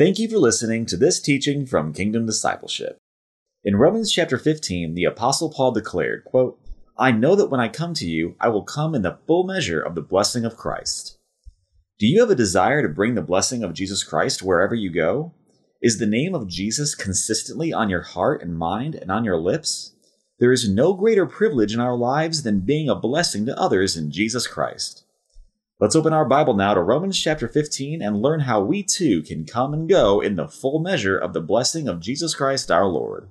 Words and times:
Thank 0.00 0.18
you 0.18 0.30
for 0.30 0.38
listening 0.38 0.86
to 0.86 0.96
this 0.96 1.20
teaching 1.20 1.66
from 1.66 1.92
Kingdom 1.92 2.24
Discipleship. 2.24 2.96
In 3.62 3.76
Romans 3.76 4.10
chapter 4.10 4.38
15, 4.38 4.94
the 4.94 5.04
apostle 5.04 5.52
Paul 5.52 5.72
declared, 5.72 6.24
quote, 6.24 6.58
I 6.96 7.12
know 7.12 7.36
that 7.36 7.50
when 7.50 7.60
I 7.60 7.68
come 7.68 7.92
to 7.92 8.06
you, 8.06 8.34
I 8.40 8.48
will 8.48 8.62
come 8.62 8.94
in 8.94 9.02
the 9.02 9.18
full 9.26 9.44
measure 9.44 9.78
of 9.78 9.94
the 9.94 10.00
blessing 10.00 10.46
of 10.46 10.56
Christ. 10.56 11.18
Do 11.98 12.06
you 12.06 12.20
have 12.20 12.30
a 12.30 12.34
desire 12.34 12.80
to 12.80 12.88
bring 12.88 13.14
the 13.14 13.20
blessing 13.20 13.62
of 13.62 13.74
Jesus 13.74 14.02
Christ 14.02 14.42
wherever 14.42 14.74
you 14.74 14.90
go? 14.90 15.34
Is 15.82 15.98
the 15.98 16.06
name 16.06 16.34
of 16.34 16.48
Jesus 16.48 16.94
consistently 16.94 17.70
on 17.70 17.90
your 17.90 18.00
heart 18.00 18.40
and 18.40 18.56
mind 18.56 18.94
and 18.94 19.12
on 19.12 19.26
your 19.26 19.38
lips? 19.38 19.92
There 20.38 20.50
is 20.50 20.66
no 20.66 20.94
greater 20.94 21.26
privilege 21.26 21.74
in 21.74 21.80
our 21.80 21.94
lives 21.94 22.42
than 22.42 22.60
being 22.60 22.88
a 22.88 22.94
blessing 22.94 23.44
to 23.44 23.60
others 23.60 23.98
in 23.98 24.10
Jesus 24.10 24.46
Christ. 24.46 25.04
Let's 25.80 25.96
open 25.96 26.12
our 26.12 26.26
Bible 26.26 26.52
now 26.52 26.74
to 26.74 26.82
Romans 26.82 27.18
chapter 27.18 27.48
15 27.48 28.02
and 28.02 28.20
learn 28.20 28.40
how 28.40 28.60
we 28.60 28.82
too 28.82 29.22
can 29.22 29.46
come 29.46 29.72
and 29.72 29.88
go 29.88 30.20
in 30.20 30.36
the 30.36 30.46
full 30.46 30.78
measure 30.78 31.16
of 31.16 31.32
the 31.32 31.40
blessing 31.40 31.88
of 31.88 32.00
Jesus 32.00 32.34
Christ 32.34 32.70
our 32.70 32.84
Lord. 32.84 33.30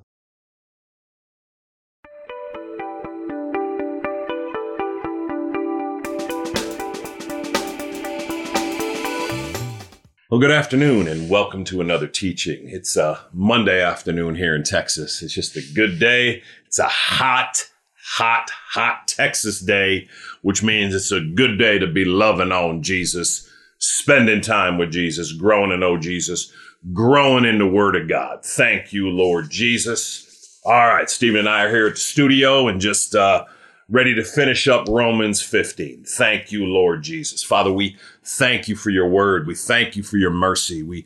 Well, 10.31 10.40
good 10.40 10.50
afternoon 10.50 11.08
and 11.08 11.30
welcome 11.30 11.64
to 11.66 11.81
another 11.81 12.08
teaching. 12.08 12.68
It's 12.68 12.98
a 12.98 13.20
Monday 13.31 13.80
afternoon 13.80 14.34
here 14.34 14.56
in 14.56 14.64
Texas. 14.64 15.22
It's 15.22 15.36
just 15.36 15.56
a 15.56 15.62
good 15.76 16.00
day. 16.00 16.42
It's 16.66 16.80
a 16.80 16.86
hot, 16.86 17.70
hot, 18.18 18.49
hot 18.70 19.08
Texas 19.08 19.59
day, 19.59 20.08
which 20.41 20.63
means 20.63 20.95
it's 20.95 21.12
a 21.12 21.22
good 21.22 21.58
day 21.58 21.77
to 21.77 21.88
be 21.88 22.05
loving 22.05 22.52
on 22.52 22.81
Jesus, 22.81 23.50
spending 23.77 24.41
time 24.41 24.77
with 24.77 24.91
Jesus, 24.91 25.31
growing 25.31 25.70
to 25.70 25.77
know 25.77 25.98
Jesus, 25.98 26.52
growing 26.91 27.45
in 27.45 27.59
the 27.59 27.67
Word 27.67 27.95
of 27.95 28.09
God. 28.09 28.44
Thank 28.44 28.94
you, 28.94 29.09
Lord 29.09 29.50
Jesus. 29.50 30.59
All 30.66 30.88
right, 30.88 31.09
Stephen 31.09 31.42
and 31.42 31.50
I 31.50 31.66
are 31.66 31.69
here 31.69 31.88
at 31.88 31.94
the 31.94 32.00
studio 32.00 32.67
and 32.67 32.81
just 32.81 33.16
uh, 33.16 33.45
ready 33.89 34.16
to 34.16 34.23
finish 34.23 34.67
up 34.67 34.88
Romans 34.88 35.41
15. 35.41 36.03
Thank 36.06 36.52
you, 36.52 36.66
Lord 36.66 37.03
Jesus. 37.03 37.44
Father, 37.44 37.72
we 37.72 37.95
thank 38.23 38.67
you 38.67 38.75
for 38.75 38.89
your 38.89 39.08
word. 39.08 39.45
We 39.45 39.56
thank 39.56 39.95
you 39.95 40.03
for 40.03 40.17
your 40.17 40.31
mercy. 40.31 40.81
We 40.84 41.06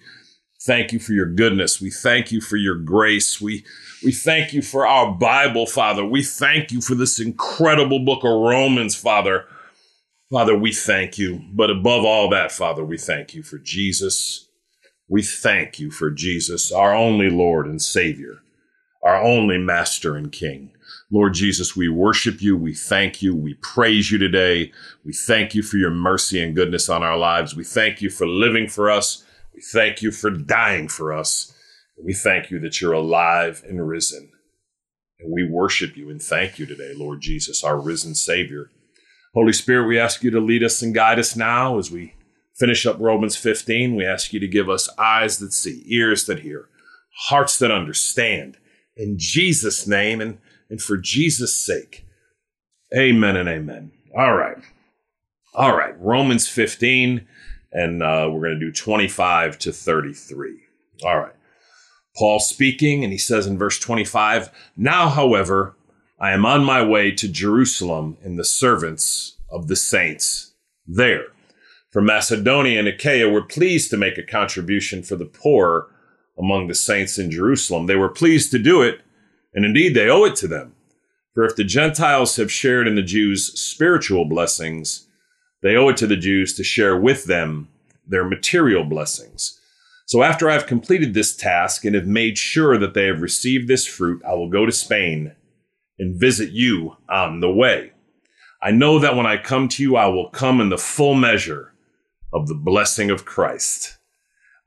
thank 0.65 0.91
you 0.91 0.99
for 0.99 1.13
your 1.13 1.25
goodness. 1.25 1.81
We 1.81 1.91
thank 1.91 2.31
you 2.31 2.41
for 2.41 2.57
your 2.57 2.75
grace. 2.75 3.41
We 3.41 3.65
we 4.03 4.11
thank 4.11 4.53
you 4.53 4.61
for 4.61 4.85
our 4.87 5.13
Bible, 5.13 5.65
Father. 5.65 6.03
We 6.05 6.23
thank 6.23 6.71
you 6.71 6.81
for 6.81 6.95
this 6.95 7.19
incredible 7.19 7.99
book 7.99 8.23
of 8.23 8.31
Romans, 8.31 8.95
Father. 8.95 9.45
Father, 10.31 10.57
we 10.57 10.73
thank 10.73 11.17
you. 11.17 11.41
But 11.53 11.69
above 11.69 12.03
all 12.03 12.29
that, 12.29 12.51
Father, 12.51 12.83
we 12.83 12.97
thank 12.97 13.33
you 13.33 13.43
for 13.43 13.57
Jesus. 13.59 14.49
We 15.07 15.21
thank 15.21 15.79
you 15.79 15.91
for 15.91 16.09
Jesus, 16.09 16.71
our 16.71 16.95
only 16.95 17.29
Lord 17.29 17.67
and 17.67 17.81
Savior, 17.81 18.41
our 19.03 19.21
only 19.21 19.57
Master 19.57 20.15
and 20.15 20.31
King. 20.31 20.71
Lord 21.11 21.35
Jesus, 21.35 21.75
we 21.75 21.87
worship 21.87 22.41
you. 22.41 22.57
We 22.57 22.73
thank 22.73 23.21
you. 23.21 23.35
We 23.35 23.53
praise 23.55 24.11
you 24.11 24.17
today. 24.17 24.71
We 25.05 25.13
thank 25.13 25.53
you 25.53 25.61
for 25.61 25.77
your 25.77 25.91
mercy 25.91 26.41
and 26.41 26.55
goodness 26.55 26.89
on 26.89 27.03
our 27.03 27.17
lives. 27.17 27.55
We 27.55 27.63
thank 27.63 28.01
you 28.01 28.09
for 28.09 28.25
living 28.25 28.67
for 28.67 28.89
us. 28.89 29.23
We 29.53 29.61
thank 29.61 30.01
you 30.01 30.11
for 30.11 30.29
dying 30.29 30.87
for 30.87 31.13
us. 31.13 31.53
We 32.01 32.13
thank 32.13 32.49
you 32.49 32.59
that 32.59 32.81
you're 32.81 32.93
alive 32.93 33.63
and 33.67 33.87
risen. 33.87 34.31
And 35.19 35.31
we 35.31 35.47
worship 35.47 35.95
you 35.95 36.09
and 36.09 36.21
thank 36.21 36.59
you 36.59 36.65
today, 36.65 36.93
Lord 36.95 37.21
Jesus, 37.21 37.63
our 37.63 37.79
risen 37.79 38.15
Savior. 38.15 38.71
Holy 39.33 39.53
Spirit, 39.53 39.87
we 39.87 39.99
ask 39.99 40.23
you 40.23 40.31
to 40.31 40.39
lead 40.39 40.63
us 40.63 40.81
and 40.81 40.93
guide 40.93 41.19
us 41.19 41.35
now 41.35 41.77
as 41.77 41.91
we 41.91 42.13
finish 42.55 42.85
up 42.85 42.99
Romans 42.99 43.35
15. 43.35 43.95
We 43.95 44.05
ask 44.05 44.33
you 44.33 44.39
to 44.39 44.47
give 44.47 44.69
us 44.69 44.89
eyes 44.97 45.39
that 45.39 45.53
see, 45.53 45.83
ears 45.87 46.25
that 46.25 46.39
hear, 46.39 46.69
hearts 47.27 47.57
that 47.59 47.71
understand. 47.71 48.57
In 48.95 49.15
Jesus' 49.17 49.87
name 49.87 50.21
and, 50.21 50.39
and 50.69 50.81
for 50.81 50.97
Jesus' 50.97 51.55
sake. 51.55 52.05
Amen 52.95 53.35
and 53.35 53.49
amen. 53.49 53.91
All 54.15 54.35
right. 54.35 54.57
All 55.55 55.75
right. 55.75 55.99
Romans 55.99 56.47
15, 56.47 57.27
and 57.73 58.03
uh, 58.03 58.29
we're 58.31 58.41
going 58.41 58.59
to 58.59 58.65
do 58.65 58.71
25 58.71 59.57
to 59.59 59.71
33. 59.73 60.59
All 61.03 61.19
right. 61.19 61.33
Paul 62.15 62.39
speaking, 62.39 63.03
and 63.03 63.11
he 63.11 63.17
says 63.17 63.47
in 63.47 63.57
verse 63.57 63.79
25, 63.79 64.51
Now, 64.77 65.09
however, 65.09 65.75
I 66.19 66.31
am 66.31 66.45
on 66.45 66.63
my 66.63 66.83
way 66.83 67.11
to 67.11 67.27
Jerusalem 67.27 68.17
in 68.23 68.37
the 68.37 68.45
servants 68.45 69.37
of 69.49 69.67
the 69.67 69.75
saints 69.75 70.53
there. 70.87 71.25
For 71.89 72.01
Macedonia 72.01 72.79
and 72.79 72.87
Achaia 72.87 73.29
were 73.29 73.43
pleased 73.43 73.89
to 73.91 73.97
make 73.97 74.17
a 74.17 74.23
contribution 74.23 75.03
for 75.03 75.15
the 75.15 75.25
poor 75.25 75.87
among 76.37 76.67
the 76.67 76.75
saints 76.75 77.17
in 77.17 77.31
Jerusalem. 77.31 77.87
They 77.87 77.95
were 77.95 78.09
pleased 78.09 78.51
to 78.51 78.59
do 78.59 78.81
it, 78.81 79.01
and 79.53 79.65
indeed 79.65 79.95
they 79.95 80.09
owe 80.09 80.23
it 80.23 80.35
to 80.37 80.47
them. 80.47 80.75
For 81.33 81.43
if 81.43 81.55
the 81.55 81.63
Gentiles 81.63 82.35
have 82.35 82.51
shared 82.51 82.87
in 82.87 82.95
the 82.95 83.01
Jews' 83.01 83.59
spiritual 83.59 84.25
blessings, 84.25 85.07
they 85.63 85.75
owe 85.75 85.89
it 85.89 85.97
to 85.97 86.07
the 86.07 86.17
Jews 86.17 86.53
to 86.55 86.63
share 86.63 86.95
with 86.95 87.25
them 87.25 87.69
their 88.05 88.25
material 88.25 88.83
blessings. 88.83 89.59
So 90.05 90.21
after 90.21 90.49
I've 90.49 90.67
completed 90.67 91.13
this 91.13 91.35
task 91.35 91.85
and 91.85 91.95
have 91.95 92.05
made 92.05 92.37
sure 92.37 92.77
that 92.77 92.93
they 92.93 93.05
have 93.05 93.21
received 93.21 93.67
this 93.67 93.87
fruit, 93.87 94.21
I 94.27 94.33
will 94.33 94.49
go 94.49 94.65
to 94.65 94.71
Spain 94.71 95.31
and 95.97 96.19
visit 96.19 96.51
you 96.51 96.97
on 97.09 97.39
the 97.39 97.51
way. 97.51 97.93
I 98.61 98.71
know 98.71 98.99
that 98.99 99.15
when 99.15 99.25
I 99.25 99.37
come 99.37 99.67
to 99.69 99.83
you, 99.83 99.95
I 99.95 100.07
will 100.07 100.29
come 100.29 100.59
in 100.59 100.69
the 100.69 100.77
full 100.77 101.15
measure 101.15 101.73
of 102.33 102.47
the 102.47 102.55
blessing 102.55 103.09
of 103.09 103.25
Christ. 103.25 103.97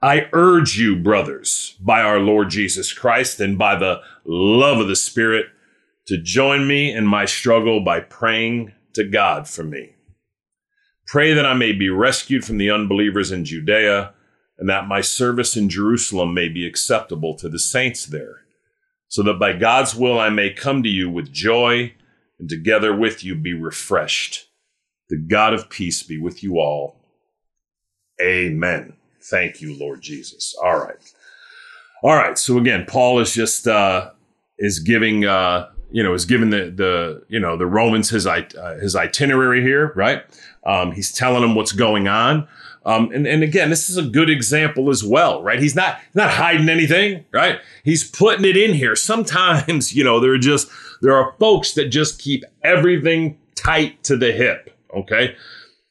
I 0.02 0.28
urge 0.32 0.78
you, 0.78 0.96
brothers, 0.96 1.76
by 1.80 2.00
our 2.00 2.20
Lord 2.20 2.50
Jesus 2.50 2.92
Christ 2.92 3.40
and 3.40 3.58
by 3.58 3.76
the 3.76 4.00
love 4.24 4.78
of 4.78 4.88
the 4.88 4.96
Spirit, 4.96 5.46
to 6.06 6.16
join 6.16 6.66
me 6.66 6.92
in 6.92 7.06
my 7.06 7.24
struggle 7.24 7.80
by 7.80 8.00
praying 8.00 8.72
to 8.92 9.04
God 9.04 9.48
for 9.48 9.64
me. 9.64 9.95
Pray 11.06 11.32
that 11.32 11.46
I 11.46 11.54
may 11.54 11.72
be 11.72 11.88
rescued 11.88 12.44
from 12.44 12.58
the 12.58 12.70
unbelievers 12.70 13.30
in 13.30 13.44
Judea 13.44 14.12
and 14.58 14.68
that 14.68 14.88
my 14.88 15.00
service 15.00 15.56
in 15.56 15.68
Jerusalem 15.68 16.34
may 16.34 16.48
be 16.48 16.66
acceptable 16.66 17.34
to 17.36 17.48
the 17.48 17.58
saints 17.58 18.06
there, 18.06 18.42
so 19.08 19.22
that 19.22 19.38
by 19.38 19.52
God's 19.52 19.94
will 19.94 20.18
I 20.18 20.30
may 20.30 20.50
come 20.50 20.82
to 20.82 20.88
you 20.88 21.10
with 21.10 21.32
joy 21.32 21.94
and 22.38 22.48
together 22.48 22.94
with 22.94 23.22
you 23.22 23.34
be 23.34 23.54
refreshed. 23.54 24.48
The 25.08 25.18
God 25.18 25.54
of 25.54 25.68
peace 25.68 26.02
be 26.02 26.18
with 26.18 26.42
you 26.42 26.58
all. 26.58 27.00
Amen. 28.20 28.94
Thank 29.22 29.60
you, 29.60 29.78
Lord 29.78 30.00
Jesus. 30.00 30.54
All 30.62 30.78
right. 30.78 30.96
All 32.02 32.14
right. 32.14 32.38
So 32.38 32.58
again, 32.58 32.84
Paul 32.86 33.20
is 33.20 33.34
just 33.34 33.68
uh, 33.68 34.10
is 34.58 34.78
giving 34.78 35.24
uh, 35.24 35.68
you 35.90 36.02
know 36.02 36.14
is 36.14 36.24
giving 36.24 36.50
the 36.50 36.70
the 36.70 37.22
you 37.28 37.40
know 37.40 37.56
the 37.56 37.66
Romans 37.66 38.10
his 38.10 38.26
uh, 38.26 38.78
his 38.80 38.96
itinerary 38.96 39.62
here, 39.62 39.92
right? 39.94 40.24
Um, 40.66 40.92
he's 40.92 41.12
telling 41.12 41.40
them 41.40 41.54
what's 41.54 41.72
going 41.72 42.08
on. 42.08 42.46
Um, 42.84 43.10
and, 43.12 43.26
and 43.26 43.42
again, 43.42 43.70
this 43.70 43.88
is 43.88 43.96
a 43.96 44.02
good 44.02 44.28
example 44.28 44.90
as 44.90 45.02
well, 45.02 45.42
right? 45.42 45.58
He's 45.58 45.74
not 45.74 45.98
not 46.14 46.30
hiding 46.30 46.68
anything, 46.68 47.24
right? 47.32 47.60
He's 47.82 48.08
putting 48.08 48.44
it 48.44 48.56
in 48.56 48.74
here. 48.74 48.94
Sometimes, 48.94 49.92
you 49.96 50.04
know, 50.04 50.20
there 50.20 50.32
are 50.32 50.38
just 50.38 50.68
there 51.00 51.14
are 51.14 51.34
folks 51.38 51.72
that 51.74 51.86
just 51.86 52.20
keep 52.20 52.44
everything 52.62 53.38
tight 53.54 54.02
to 54.04 54.16
the 54.16 54.32
hip. 54.32 54.76
Okay. 54.94 55.34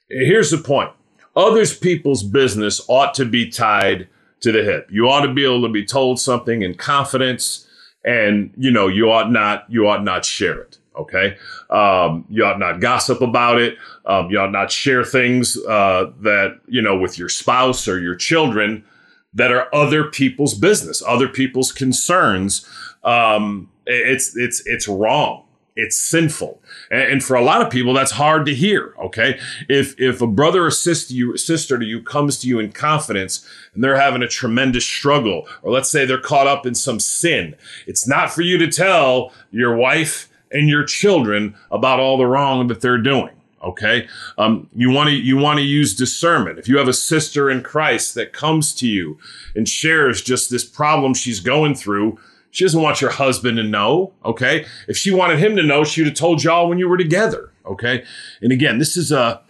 Here's 0.10 0.52
the 0.52 0.58
point. 0.58 0.92
Others 1.36 1.78
people's 1.78 2.24
business 2.24 2.82
ought 2.88 3.14
to 3.16 3.26
be 3.26 3.50
tied 3.50 4.08
to 4.40 4.52
the 4.52 4.64
hip. 4.64 4.88
You 4.90 5.10
ought 5.10 5.26
to 5.26 5.34
be 5.34 5.44
able 5.44 5.64
to 5.64 5.70
be 5.70 5.86
told 5.86 6.20
something 6.20 6.62
in 6.62 6.76
confidence, 6.76 7.68
and 8.06 8.54
you 8.56 8.72
know, 8.72 8.88
you 8.88 9.12
ought 9.12 9.32
not 9.32 9.66
you 9.70 9.88
ought 9.88 10.04
not 10.04 10.24
share 10.24 10.62
it. 10.62 10.78
Okay. 10.98 11.38
Um, 11.70 12.26
you 12.30 12.46
ought 12.46 12.60
not 12.60 12.80
gossip 12.80 13.22
about 13.22 13.60
it. 13.60 13.78
Um, 14.06 14.30
you 14.30 14.40
ought 14.40 14.52
not 14.52 14.72
share 14.72 15.04
things 15.04 15.58
uh, 15.66 16.12
that, 16.22 16.60
you 16.68 16.82
know, 16.82 16.98
with 16.98 17.20
your 17.20 17.30
spouse 17.30 17.88
or 17.88 18.00
your 18.00 18.16
children 18.16 18.86
that 19.34 19.52
are 19.52 19.74
other 19.76 20.06
people's 20.06 20.54
business, 20.54 21.04
other 21.06 21.28
people's 21.28 21.72
concerns. 21.72 22.68
Um, 23.04 23.70
it's, 23.86 24.36
it's, 24.36 24.66
it's 24.66 24.88
wrong. 24.88 25.44
It's 25.76 25.98
sinful. 25.98 26.62
And, 26.90 27.02
and, 27.02 27.24
for 27.24 27.36
a 27.36 27.44
lot 27.44 27.62
of 27.62 27.70
people, 27.70 27.94
that's 27.94 28.12
hard 28.12 28.46
to 28.46 28.56
hear. 28.56 28.96
Okay. 28.98 29.38
If, 29.68 30.00
if 30.00 30.22
a 30.22 30.28
brother 30.28 30.66
or 30.66 30.72
sister, 30.72 31.14
you, 31.14 31.36
sister 31.36 31.78
to 31.78 31.86
you 31.86 32.02
comes 32.02 32.40
to 32.40 32.48
you 32.48 32.60
in 32.60 32.72
confidence 32.72 33.46
and 33.74 33.84
they're 33.84 34.00
having 34.00 34.24
a 34.24 34.28
tremendous 34.28 34.86
struggle, 34.86 35.48
or 35.64 35.74
let's 35.74 35.90
say 35.90 36.06
they're 36.06 36.18
caught 36.18 36.48
up 36.48 36.66
in 36.66 36.76
some 36.76 37.02
sin, 37.02 37.56
it's 37.88 38.08
not 38.08 38.32
for 38.32 38.42
you 38.42 38.58
to 38.58 38.68
tell 38.68 39.34
your 39.52 39.76
wife, 39.76 40.30
and 40.52 40.70
your 40.70 40.84
children 40.84 41.56
about 41.72 42.00
all 42.00 42.18
the 42.18 42.26
wrong 42.26 42.68
that 42.68 42.82
they're 42.82 42.98
doing. 42.98 43.32
Okay, 43.64 44.08
um, 44.38 44.70
you 44.76 44.92
want 44.92 45.10
to 45.10 45.16
you 45.16 45.38
want 45.38 45.58
to 45.58 45.66
use 45.66 45.96
discernment. 45.96 46.60
If 46.60 46.68
you 46.68 46.78
have 46.78 46.88
a 46.88 46.94
sister 46.94 47.50
in 47.50 47.64
Christ 47.64 48.14
that 48.14 48.32
comes 48.32 48.76
to 48.76 48.88
you 48.88 49.18
and 49.56 49.68
shares 49.68 50.22
just 50.22 50.52
this 50.52 50.64
problem 50.64 51.16
she's 51.16 51.40
going 51.40 51.74
through, 51.74 52.20
she 52.52 52.64
doesn't 52.64 52.82
want 52.82 53.02
your 53.02 53.10
husband 53.10 53.58
to 53.58 53.64
know. 53.64 54.14
Okay, 54.24 54.66
if 54.88 54.98
she 54.98 55.10
wanted 55.10 55.40
him 55.40 55.56
to 55.56 55.64
know, 55.64 55.84
she 55.84 56.02
would 56.02 56.10
have 56.10 56.18
told 56.18 56.44
y'all 56.44 56.70
when 56.70 56.78
you 56.78 56.88
were 56.88 56.98
together. 56.98 57.52
Okay, 57.66 58.04
and 58.40 58.52
again, 58.52 58.78
this 58.78 58.96
is 58.96 59.12
a 59.12 59.42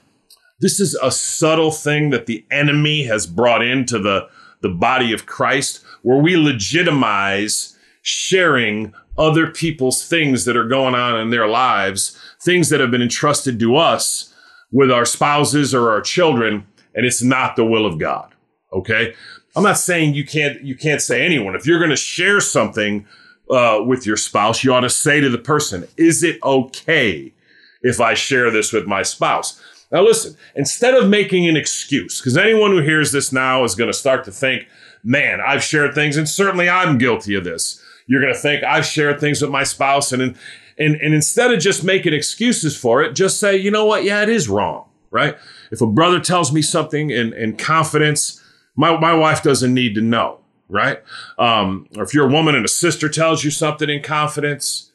this 0.62 0.80
is 0.80 0.96
a 1.04 1.12
subtle 1.12 1.72
thing 1.72 2.12
that 2.12 2.26
the 2.26 2.46
enemy 2.50 3.04
has 3.04 3.28
brought 3.28 3.62
into 3.62 4.00
the 4.00 4.30
the 4.62 4.70
body 4.70 5.12
of 5.12 5.26
Christ 5.26 5.84
where 6.04 6.18
we 6.18 6.38
legitimize 6.38 7.78
sharing 8.02 8.94
other 9.18 9.48
people's 9.48 10.08
things 10.08 10.46
that 10.46 10.58
are 10.58 10.68
going 10.68 10.96
on 10.96 11.20
in 11.20 11.30
their 11.30 11.48
lives, 11.48 12.20
things 12.42 12.70
that 12.70 12.80
have 12.80 12.92
been 12.92 13.02
entrusted 13.02 13.60
to 13.60 13.76
us 13.76 14.34
with 14.72 14.92
our 14.92 15.06
spouses 15.06 15.74
or 15.74 15.90
our 15.90 16.02
children, 16.02 16.66
and 16.94 17.06
it's 17.06 17.22
not 17.22 17.56
the 17.56 17.66
will 17.66 17.86
of 17.86 18.00
God. 18.00 18.34
Okay. 18.74 19.14
I'm 19.56 19.64
not 19.64 19.78
saying 19.78 20.16
you 20.16 20.26
can't, 20.26 20.62
you 20.62 20.76
can't 20.76 21.02
say 21.02 21.26
anyone. 21.26 21.56
If 21.56 21.66
you're 21.66 21.80
going 21.80 21.92
to 21.92 21.96
share 21.96 22.42
something 22.42 23.06
uh, 23.50 23.82
with 23.86 24.06
your 24.06 24.18
spouse, 24.18 24.64
you 24.64 24.74
ought 24.74 24.82
to 24.82 24.90
say 24.90 25.22
to 25.22 25.30
the 25.30 25.38
person, 25.38 25.88
is 25.96 26.24
it 26.24 26.44
okay 26.44 27.34
if 27.82 28.02
I 28.02 28.16
share 28.16 28.52
this 28.52 28.74
with 28.74 28.86
my 28.86 29.02
spouse? 29.02 29.62
Now, 29.92 30.02
listen, 30.02 30.36
instead 30.56 30.94
of 30.96 31.08
making 31.10 31.48
an 31.48 31.56
excuse, 31.56 32.20
because 32.20 32.36
anyone 32.36 32.72
who 32.72 32.82
hears 32.82 33.12
this 33.12 33.32
now 33.32 33.64
is 33.64 33.76
going 33.76 33.90
to 33.90 33.98
start 33.98 34.26
to 34.26 34.32
think, 34.32 34.68
man, 35.04 35.40
I've 35.40 35.64
shared 35.64 35.94
things, 35.94 36.18
and 36.18 36.28
certainly 36.28 36.68
I'm 36.68 36.98
guilty 36.98 37.36
of 37.36 37.44
this. 37.44 37.82
You're 38.08 38.22
going 38.22 38.34
to 38.34 38.40
think 38.40 38.64
I've 38.64 38.86
shared 38.86 39.20
things 39.20 39.42
with 39.42 39.52
my 39.52 39.64
spouse, 39.64 40.12
and, 40.12 40.22
and, 40.22 40.36
and 40.78 41.14
instead 41.14 41.52
of 41.52 41.60
just 41.60 41.84
making 41.84 42.14
excuses 42.14 42.78
for 42.78 43.02
it, 43.02 43.14
just 43.14 43.40
say, 43.40 43.58
you 43.58 43.72
know 43.72 43.86
what? 43.86 44.04
Yeah, 44.04 44.22
it 44.22 44.30
is 44.30 44.48
wrong, 44.48 44.90
right? 45.12 45.38
If 45.72 45.82
a 45.82 45.88
brother 45.88 46.20
tells 46.20 46.52
me 46.52 46.62
something 46.62 47.10
in, 47.10 47.34
in 47.34 47.58
confidence, 47.58 48.42
my, 48.76 48.98
my 49.00 49.14
wife 49.14 49.42
doesn't 49.42 49.74
need 49.74 49.96
to 49.96 50.02
know, 50.02 50.40
right? 50.70 51.02
Um, 51.40 51.88
or 51.98 52.04
if 52.04 52.14
you're 52.14 52.28
a 52.28 52.32
woman 52.32 52.56
and 52.56 52.66
a 52.66 52.70
sister 52.70 53.10
tells 53.10 53.44
you 53.44 53.52
something 53.52 53.90
in 53.90 54.04
confidence, 54.04 54.92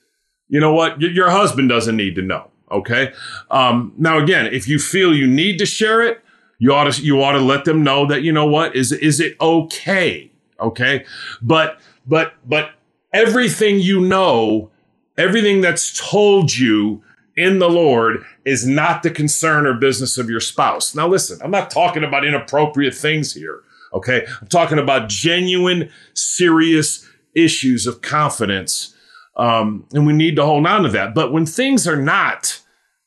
you 0.49 0.61
know 0.61 0.73
what? 0.73 1.01
Your, 1.01 1.11
your 1.11 1.31
husband 1.31 1.69
doesn't 1.69 1.97
need 1.97 2.15
to 2.17 2.23
know. 2.23 2.51
Okay. 2.71 3.13
Um, 3.51 3.93
now, 3.97 4.19
again, 4.19 4.47
if 4.47 4.69
you 4.69 4.79
feel 4.79 5.15
you 5.15 5.27
need 5.27 5.59
to 5.59 5.67
share 5.67 6.03
it, 6.03 6.23
you 6.59 6.73
ought 6.73 6.93
to 6.93 7.03
you 7.03 7.23
ought 7.23 7.33
to 7.33 7.41
let 7.41 7.65
them 7.65 7.83
know 7.83 8.07
that 8.07 8.23
you 8.23 8.33
know 8.33 8.47
what 8.47 8.77
is 8.77 8.93
is 8.93 9.19
it 9.19 9.37
okay? 9.41 10.31
Okay. 10.61 11.05
But 11.41 11.81
but 12.07 12.35
but 12.47 12.73
everything 13.13 13.81
you 13.81 14.01
know, 14.01 14.71
everything 15.17 15.61
that's 15.61 15.99
told 15.99 16.57
you 16.57 17.03
in 17.37 17.59
the 17.59 17.69
Lord 17.69 18.25
is 18.45 18.67
not 18.67 19.03
the 19.03 19.11
concern 19.11 19.67
or 19.67 19.75
business 19.75 20.19
of 20.19 20.29
your 20.29 20.41
spouse. 20.41 20.95
Now, 20.95 21.09
listen, 21.09 21.39
I'm 21.43 21.51
not 21.51 21.71
talking 21.71 22.05
about 22.05 22.25
inappropriate 22.25 22.95
things 22.95 23.33
here. 23.33 23.63
Okay. 23.93 24.27
I'm 24.41 24.49
talking 24.49 24.79
about 24.79 25.09
genuine, 25.09 25.91
serious 26.15 27.09
issues 27.35 27.87
of 27.87 28.03
confidence. 28.03 28.95
Um, 29.37 29.87
and 29.93 30.07
we 30.07 30.13
need 30.13 30.37
to 30.37 30.45
hold 30.45 30.67
on 30.67 30.83
to 30.83 30.89
that. 30.91 31.15
But 31.15 31.33
when 31.33 31.47
things 31.47 31.89
are 31.89 32.01
not, 32.01 32.61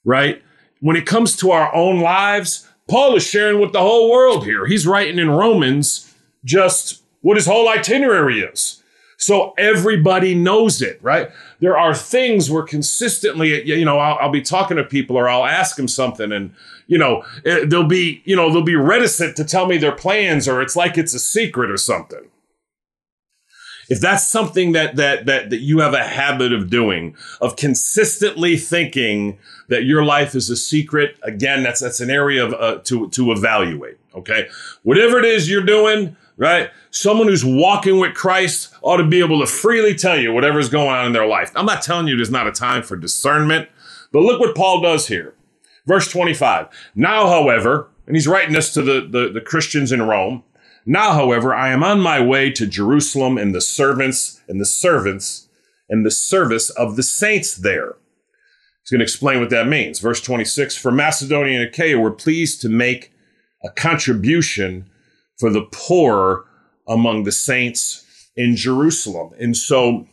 right, 0.03 0.41
when 0.79 0.95
it 0.95 1.05
comes 1.05 1.35
to 1.38 1.51
our 1.51 1.73
own 1.73 2.00
lives, 2.00 2.67
Paul 2.89 3.15
is 3.15 3.25
sharing 3.25 3.61
with 3.61 3.71
the 3.71 3.79
whole 3.79 4.11
world 4.11 4.45
here. 4.45 4.65
He's 4.65 4.88
writing 4.88 5.19
in 5.19 5.29
Romans 5.29 6.13
just 6.44 7.01
what 7.21 7.38
his 7.38 7.45
whole 7.45 7.69
itinerary 7.69 8.41
is. 8.41 8.82
So 9.23 9.53
everybody 9.57 10.35
knows 10.35 10.81
it, 10.81 10.99
right? 11.01 11.29
There 11.61 11.77
are 11.77 11.95
things 11.95 12.51
where 12.51 12.63
consistently, 12.63 13.65
you 13.65 13.85
know, 13.85 13.97
I'll, 13.97 14.17
I'll 14.19 14.31
be 14.31 14.41
talking 14.41 14.75
to 14.75 14.83
people 14.83 15.15
or 15.15 15.29
I'll 15.29 15.45
ask 15.45 15.77
them 15.77 15.87
something 15.87 16.33
and, 16.33 16.53
you 16.87 16.97
know, 16.97 17.23
eh, 17.45 17.63
they'll 17.65 17.87
be, 17.87 18.21
you 18.25 18.35
know, 18.35 18.51
they'll 18.51 18.63
be 18.63 18.75
reticent 18.75 19.37
to 19.37 19.45
tell 19.45 19.65
me 19.65 19.77
their 19.77 19.93
plans 19.93 20.45
or 20.45 20.61
it's 20.61 20.75
like 20.75 20.97
it's 20.97 21.13
a 21.13 21.19
secret 21.19 21.71
or 21.71 21.77
something. 21.77 22.29
If 23.87 24.01
that's 24.01 24.27
something 24.27 24.73
that, 24.73 24.97
that, 24.97 25.25
that, 25.25 25.51
that 25.51 25.61
you 25.61 25.79
have 25.79 25.93
a 25.93 26.03
habit 26.03 26.51
of 26.51 26.69
doing, 26.69 27.15
of 27.39 27.55
consistently 27.55 28.57
thinking 28.57 29.37
that 29.69 29.85
your 29.85 30.03
life 30.03 30.35
is 30.35 30.49
a 30.49 30.57
secret, 30.57 31.15
again, 31.23 31.63
that's, 31.63 31.79
that's 31.79 32.01
an 32.01 32.09
area 32.09 32.45
of, 32.45 32.53
uh, 32.55 32.79
to, 32.83 33.09
to 33.11 33.31
evaluate. 33.31 33.99
Okay. 34.15 34.49
Whatever 34.83 35.17
it 35.17 35.25
is 35.25 35.49
you're 35.49 35.63
doing, 35.63 36.17
right? 36.38 36.69
Someone 36.91 37.27
who's 37.27 37.45
walking 37.45 38.00
with 38.00 38.13
Christ 38.13 38.74
ought 38.81 38.97
to 38.97 39.07
be 39.07 39.19
able 39.19 39.39
to 39.39 39.47
freely 39.47 39.95
tell 39.95 40.18
you 40.18 40.33
whatever's 40.33 40.69
going 40.69 40.89
on 40.89 41.06
in 41.06 41.13
their 41.13 41.27
life. 41.27 41.51
I'm 41.56 41.65
not 41.65 41.81
telling 41.81 42.07
you 42.07 42.15
there's 42.15 42.30
not 42.30 42.47
a 42.47 42.51
time 42.51 42.83
for 42.83 42.95
discernment, 42.95 43.69
but 44.12 44.21
look 44.21 44.39
what 44.39 44.56
Paul 44.56 44.81
does 44.81 45.07
here. 45.07 45.33
Verse 45.85 46.09
25. 46.09 46.68
Now, 46.95 47.27
however, 47.27 47.89
and 48.07 48.15
he's 48.15 48.27
writing 48.27 48.53
this 48.53 48.74
to 48.74 48.81
the, 48.81 49.01
the, 49.01 49.31
the 49.33 49.41
Christians 49.41 49.91
in 49.91 50.01
Rome. 50.01 50.44
Now, 50.85 51.13
however, 51.13 51.53
I 51.53 51.69
am 51.69 51.83
on 51.83 52.01
my 52.01 52.19
way 52.19 52.51
to 52.51 52.68
Jerusalem 52.68 53.38
and 53.38 53.56
the 53.56 53.62
servants 53.62 54.41
and 54.47 54.59
the 54.59 54.65
servants 54.65 55.47
and 55.89 56.06
the 56.06 56.12
service 56.12 56.69
of 56.71 56.95
the 56.95 57.03
saints 57.03 57.56
there. 57.56 57.95
He's 58.81 58.91
going 58.91 59.00
to 59.00 59.03
explain 59.03 59.39
what 59.39 59.50
that 59.51 59.68
means. 59.68 60.00
Verse 60.00 60.21
26 60.21 60.75
For 60.75 60.91
Macedonia 60.91 61.59
and 61.59 61.69
Achaia 61.69 62.00
were 62.00 62.12
pleased 62.12 62.62
to 62.62 62.69
make 62.69 63.13
a 63.63 63.69
contribution 63.69 64.89
for 65.43 65.49
the 65.49 65.67
poor 65.73 66.45
among 66.87 67.25
the 67.25 67.31
saints 67.33 68.29
in 68.37 68.55
Jerusalem. 68.55 69.33
And 69.37 69.57
so 69.57 70.07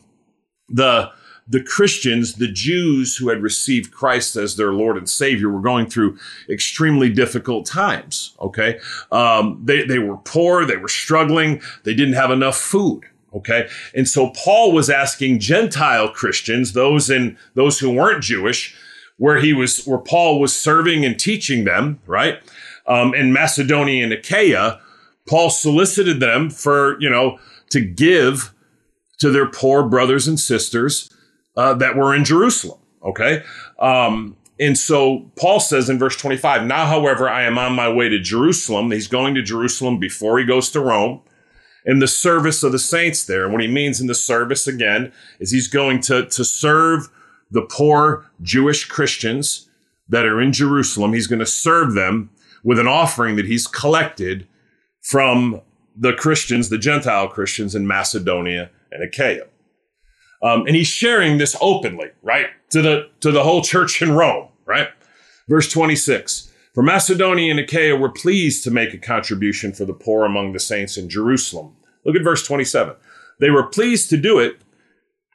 the 0.67 1.09
the 1.47 1.63
Christians, 1.63 2.33
the 2.33 2.51
Jews 2.51 3.15
who 3.15 3.29
had 3.29 3.41
received 3.41 3.93
Christ 3.93 4.35
as 4.35 4.57
their 4.57 4.73
Lord 4.73 4.97
and 4.97 5.09
Savior, 5.09 5.49
were 5.49 5.61
going 5.61 5.85
through 5.85 6.17
extremely 6.49 7.09
difficult 7.09 7.65
times. 7.65 8.35
Okay. 8.41 8.77
Um, 9.09 9.61
they, 9.63 9.85
they 9.85 9.99
were 9.99 10.17
poor. 10.17 10.65
They 10.65 10.75
were 10.75 10.89
struggling. 10.89 11.61
They 11.85 11.93
didn't 11.93 12.15
have 12.15 12.31
enough 12.31 12.57
food. 12.57 13.03
Okay. 13.33 13.69
And 13.95 14.09
so 14.09 14.31
Paul 14.31 14.73
was 14.73 14.89
asking 14.89 15.39
Gentile 15.39 16.09
Christians, 16.09 16.73
those 16.73 17.09
in, 17.09 17.37
those 17.55 17.79
who 17.79 17.91
weren't 17.91 18.21
Jewish, 18.21 18.75
where 19.15 19.39
he 19.39 19.53
was, 19.53 19.85
where 19.85 19.97
Paul 19.97 20.41
was 20.41 20.53
serving 20.53 21.05
and 21.05 21.17
teaching 21.17 21.63
them, 21.63 22.01
right? 22.05 22.39
Um, 22.85 23.13
in 23.13 23.31
Macedonia 23.31 24.03
and 24.03 24.11
Achaia, 24.11 24.81
Paul 25.27 25.49
solicited 25.49 26.19
them 26.19 26.49
for, 26.49 26.99
you 27.01 27.09
know, 27.09 27.39
to 27.69 27.81
give 27.81 28.53
to 29.19 29.29
their 29.29 29.47
poor 29.47 29.83
brothers 29.87 30.27
and 30.27 30.39
sisters 30.39 31.09
uh, 31.55 31.73
that 31.75 31.95
were 31.95 32.13
in 32.13 32.23
Jerusalem. 32.23 32.79
Okay. 33.03 33.43
Um, 33.79 34.35
and 34.59 34.77
so 34.77 35.31
Paul 35.39 35.59
says 35.59 35.89
in 35.89 35.97
verse 35.97 36.15
25, 36.15 36.65
now, 36.65 36.85
however, 36.85 37.27
I 37.27 37.43
am 37.43 37.57
on 37.57 37.73
my 37.73 37.91
way 37.91 38.09
to 38.09 38.19
Jerusalem. 38.19 38.91
He's 38.91 39.07
going 39.07 39.33
to 39.35 39.41
Jerusalem 39.41 39.99
before 39.99 40.37
he 40.37 40.45
goes 40.45 40.69
to 40.71 40.79
Rome 40.79 41.21
in 41.83 41.99
the 41.99 42.07
service 42.07 42.61
of 42.61 42.71
the 42.71 42.79
saints 42.79 43.25
there. 43.25 43.43
And 43.43 43.53
what 43.53 43.61
he 43.61 43.67
means 43.67 43.99
in 43.99 44.07
the 44.07 44.15
service 44.15 44.67
again 44.67 45.11
is 45.39 45.51
he's 45.51 45.67
going 45.67 46.01
to, 46.01 46.27
to 46.27 46.45
serve 46.45 47.09
the 47.49 47.63
poor 47.63 48.29
Jewish 48.41 48.85
Christians 48.85 49.67
that 50.07 50.25
are 50.25 50.39
in 50.39 50.53
Jerusalem. 50.53 51.13
He's 51.13 51.27
going 51.27 51.39
to 51.39 51.45
serve 51.45 51.93
them 51.93 52.29
with 52.63 52.77
an 52.77 52.87
offering 52.87 53.35
that 53.37 53.45
he's 53.45 53.65
collected 53.65 54.47
from 55.01 55.61
the 55.95 56.13
Christians, 56.13 56.69
the 56.69 56.77
Gentile 56.77 57.27
Christians 57.27 57.75
in 57.75 57.85
Macedonia 57.85 58.69
and 58.91 59.03
Achaia. 59.03 59.45
Um, 60.43 60.65
and 60.65 60.75
he's 60.75 60.87
sharing 60.87 61.37
this 61.37 61.55
openly, 61.61 62.07
right, 62.23 62.47
to 62.69 62.81
the 62.81 63.09
to 63.19 63.31
the 63.31 63.43
whole 63.43 63.61
church 63.61 64.01
in 64.01 64.13
Rome, 64.13 64.49
right? 64.65 64.89
Verse 65.47 65.71
26. 65.71 66.51
For 66.73 66.81
Macedonia 66.81 67.51
and 67.51 67.59
Achaia 67.59 67.95
were 67.97 68.09
pleased 68.09 68.63
to 68.63 68.71
make 68.71 68.93
a 68.93 68.97
contribution 68.97 69.73
for 69.73 69.83
the 69.83 69.93
poor 69.93 70.25
among 70.25 70.53
the 70.53 70.59
saints 70.59 70.97
in 70.97 71.09
Jerusalem. 71.09 71.75
Look 72.05 72.15
at 72.15 72.23
verse 72.23 72.47
27. 72.47 72.95
They 73.39 73.49
were 73.49 73.67
pleased 73.67 74.09
to 74.11 74.17
do 74.17 74.39
it, 74.39 74.61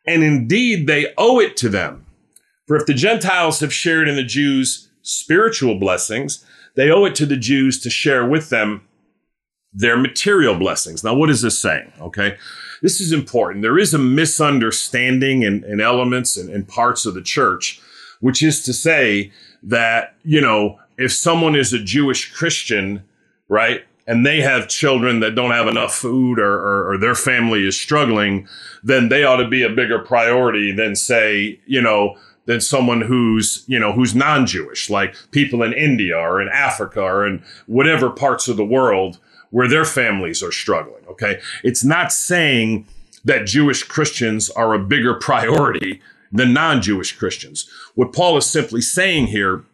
and 0.06 0.22
indeed 0.24 0.86
they 0.86 1.12
owe 1.18 1.38
it 1.38 1.56
to 1.58 1.68
them. 1.68 2.06
For 2.66 2.76
if 2.76 2.86
the 2.86 2.94
Gentiles 2.94 3.60
have 3.60 3.72
shared 3.72 4.08
in 4.08 4.16
the 4.16 4.24
Jews' 4.24 4.88
spiritual 5.02 5.78
blessings, 5.78 6.44
they 6.74 6.90
owe 6.90 7.04
it 7.04 7.14
to 7.16 7.26
the 7.26 7.36
Jews 7.36 7.80
to 7.80 7.90
share 7.90 8.26
with 8.26 8.48
them 8.48 8.85
their 9.72 9.96
material 9.96 10.54
blessings. 10.54 11.04
Now, 11.04 11.14
what 11.14 11.30
is 11.30 11.42
this 11.42 11.58
saying? 11.58 11.92
Okay. 12.00 12.36
This 12.82 13.00
is 13.00 13.12
important. 13.12 13.62
There 13.62 13.78
is 13.78 13.94
a 13.94 13.98
misunderstanding 13.98 15.42
in, 15.42 15.64
in 15.64 15.80
elements 15.80 16.36
and, 16.36 16.68
parts 16.68 17.06
of 17.06 17.14
the 17.14 17.22
church, 17.22 17.80
which 18.20 18.42
is 18.42 18.62
to 18.64 18.72
say 18.72 19.32
that, 19.62 20.14
you 20.24 20.40
know, 20.40 20.78
if 20.98 21.12
someone 21.12 21.54
is 21.54 21.72
a 21.72 21.82
Jewish 21.82 22.32
Christian, 22.32 23.02
right, 23.48 23.84
and 24.06 24.24
they 24.24 24.40
have 24.40 24.68
children 24.68 25.20
that 25.20 25.34
don't 25.34 25.50
have 25.50 25.66
enough 25.66 25.94
food 25.94 26.38
or, 26.38 26.54
or, 26.54 26.92
or, 26.92 26.98
their 26.98 27.14
family 27.14 27.66
is 27.66 27.78
struggling, 27.78 28.46
then 28.82 29.08
they 29.08 29.24
ought 29.24 29.38
to 29.38 29.48
be 29.48 29.62
a 29.62 29.68
bigger 29.68 29.98
priority 29.98 30.70
than 30.70 30.94
say, 30.94 31.58
you 31.66 31.82
know, 31.82 32.16
than 32.44 32.60
someone 32.60 33.00
who's, 33.00 33.64
you 33.66 33.78
know, 33.78 33.92
who's 33.92 34.14
non-Jewish, 34.14 34.88
like 34.88 35.16
people 35.32 35.62
in 35.62 35.72
India 35.72 36.16
or 36.16 36.40
in 36.40 36.48
Africa 36.48 37.02
or 37.02 37.26
in 37.26 37.42
whatever 37.66 38.08
parts 38.08 38.46
of 38.46 38.56
the 38.56 38.64
world 38.64 39.18
where 39.50 39.68
their 39.68 39.84
families 39.84 40.42
are 40.42 40.52
struggling. 40.52 41.04
Okay. 41.08 41.40
It's 41.62 41.84
not 41.84 42.12
saying 42.12 42.86
that 43.24 43.46
Jewish 43.46 43.82
Christians 43.82 44.50
are 44.50 44.74
a 44.74 44.78
bigger 44.78 45.14
priority 45.14 46.00
than 46.32 46.52
non 46.52 46.82
Jewish 46.82 47.12
Christians. 47.12 47.68
What 47.94 48.12
Paul 48.12 48.36
is 48.36 48.46
simply 48.46 48.80
saying 48.80 49.28
here 49.28 49.64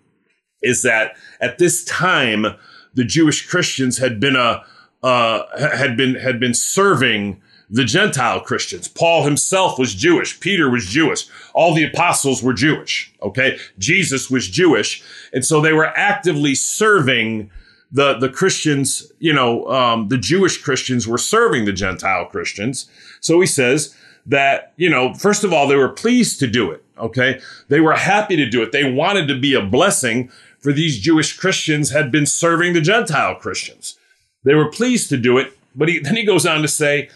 is 0.63 0.83
that 0.83 1.17
at 1.41 1.59
this 1.59 1.85
time, 1.85 2.47
the 2.95 3.05
Jewish 3.05 3.47
Christians 3.49 3.99
had 3.99 4.21
been 4.21 4.37
a, 4.37 4.65
uh, 5.03 5.77
had 5.77 5.97
been, 5.97 6.15
had 6.15 6.39
been 6.39 6.55
serving 6.55 7.41
the 7.69 7.85
Gentile 7.85 8.41
Christians. 8.41 8.87
Paul 8.87 9.25
himself 9.25 9.79
was 9.79 9.95
Jewish. 9.95 10.39
Peter 10.41 10.69
was 10.69 10.87
Jewish. 10.87 11.27
All 11.55 11.75
the 11.75 11.85
apostles 11.85 12.43
were 12.43 12.53
Jewish. 12.53 13.13
Okay. 13.23 13.59
Jesus 13.79 14.31
was 14.31 14.47
Jewish. 14.47 15.03
And 15.33 15.45
so 15.45 15.61
they 15.61 15.73
were 15.73 15.87
actively 15.99 16.55
serving 16.55 17.51
the 17.93 18.15
the 18.15 18.29
Christians, 18.29 19.13
you 19.19 19.33
know, 19.33 19.67
um, 19.67 20.09
the 20.09 20.19
Jewish 20.19 20.59
Christians 20.59 21.07
were 21.07 21.19
serving 21.19 21.65
the 21.65 21.73
Gentile 21.73 22.25
Christians. 22.27 22.89
So 23.21 23.41
he 23.41 23.47
says 23.47 23.95
that, 24.27 24.73
you 24.77 24.89
know, 24.89 25.15
first 25.15 25.45
of 25.45 25.53
all, 25.53 25.69
they 25.69 25.77
were 25.77 25.89
pleased 25.89 26.41
to 26.41 26.47
do 26.47 26.71
it. 26.71 26.83
Okay. 26.99 27.41
They 27.69 27.81
were 27.81 27.95
happy 27.95 28.37
to 28.37 28.49
do 28.49 28.63
it. 28.63 28.73
They 28.73 28.91
wanted 28.91 29.29
to 29.29 29.39
be 29.39 29.55
a 29.55 29.65
blessing 29.65 30.31
for 30.59 30.73
these 30.73 31.01
Jewish 31.01 31.37
Christians 31.37 31.91
had 31.91 32.13
been 32.13 32.27
serving 32.27 32.73
the 32.73 32.81
Gentile 32.81 33.35
Christians. 33.35 33.99
They 34.45 34.55
were 34.55 34.71
pleased 34.71 35.09
to 35.11 35.17
do 35.17 35.39
it. 35.39 35.53
But 35.75 35.89
he, 35.89 35.99
then 35.99 36.17
he 36.17 36.25
goes 36.25 36.47
on 36.47 36.63
to 36.63 36.69
say, 36.69 37.09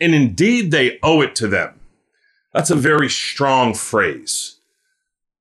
and 0.00 0.14
indeed 0.14 0.70
they 0.70 0.98
owe 1.02 1.20
it 1.22 1.34
to 1.36 1.48
them. 1.48 1.80
That's 2.52 2.70
a 2.70 2.76
very 2.76 3.08
strong 3.08 3.74
phrase. 3.74 4.56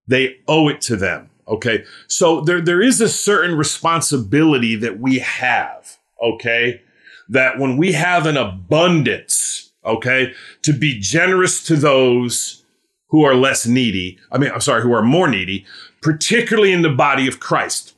They 0.07 0.37
owe 0.47 0.69
it 0.69 0.81
to 0.81 0.95
them. 0.95 1.29
Okay. 1.47 1.83
So 2.07 2.41
there, 2.41 2.61
there 2.61 2.81
is 2.81 3.01
a 3.01 3.09
certain 3.09 3.55
responsibility 3.57 4.75
that 4.77 4.99
we 4.99 5.19
have. 5.19 5.97
Okay. 6.21 6.81
That 7.29 7.59
when 7.59 7.77
we 7.77 7.93
have 7.93 8.25
an 8.25 8.37
abundance, 8.37 9.71
okay, 9.83 10.33
to 10.63 10.73
be 10.73 10.99
generous 10.99 11.63
to 11.65 11.75
those 11.75 12.63
who 13.07 13.23
are 13.23 13.35
less 13.35 13.65
needy. 13.65 14.19
I 14.31 14.37
mean, 14.37 14.51
I'm 14.51 14.61
sorry, 14.61 14.81
who 14.81 14.93
are 14.93 15.01
more 15.01 15.27
needy, 15.27 15.65
particularly 16.01 16.71
in 16.71 16.81
the 16.81 16.89
body 16.89 17.27
of 17.27 17.39
Christ. 17.39 17.95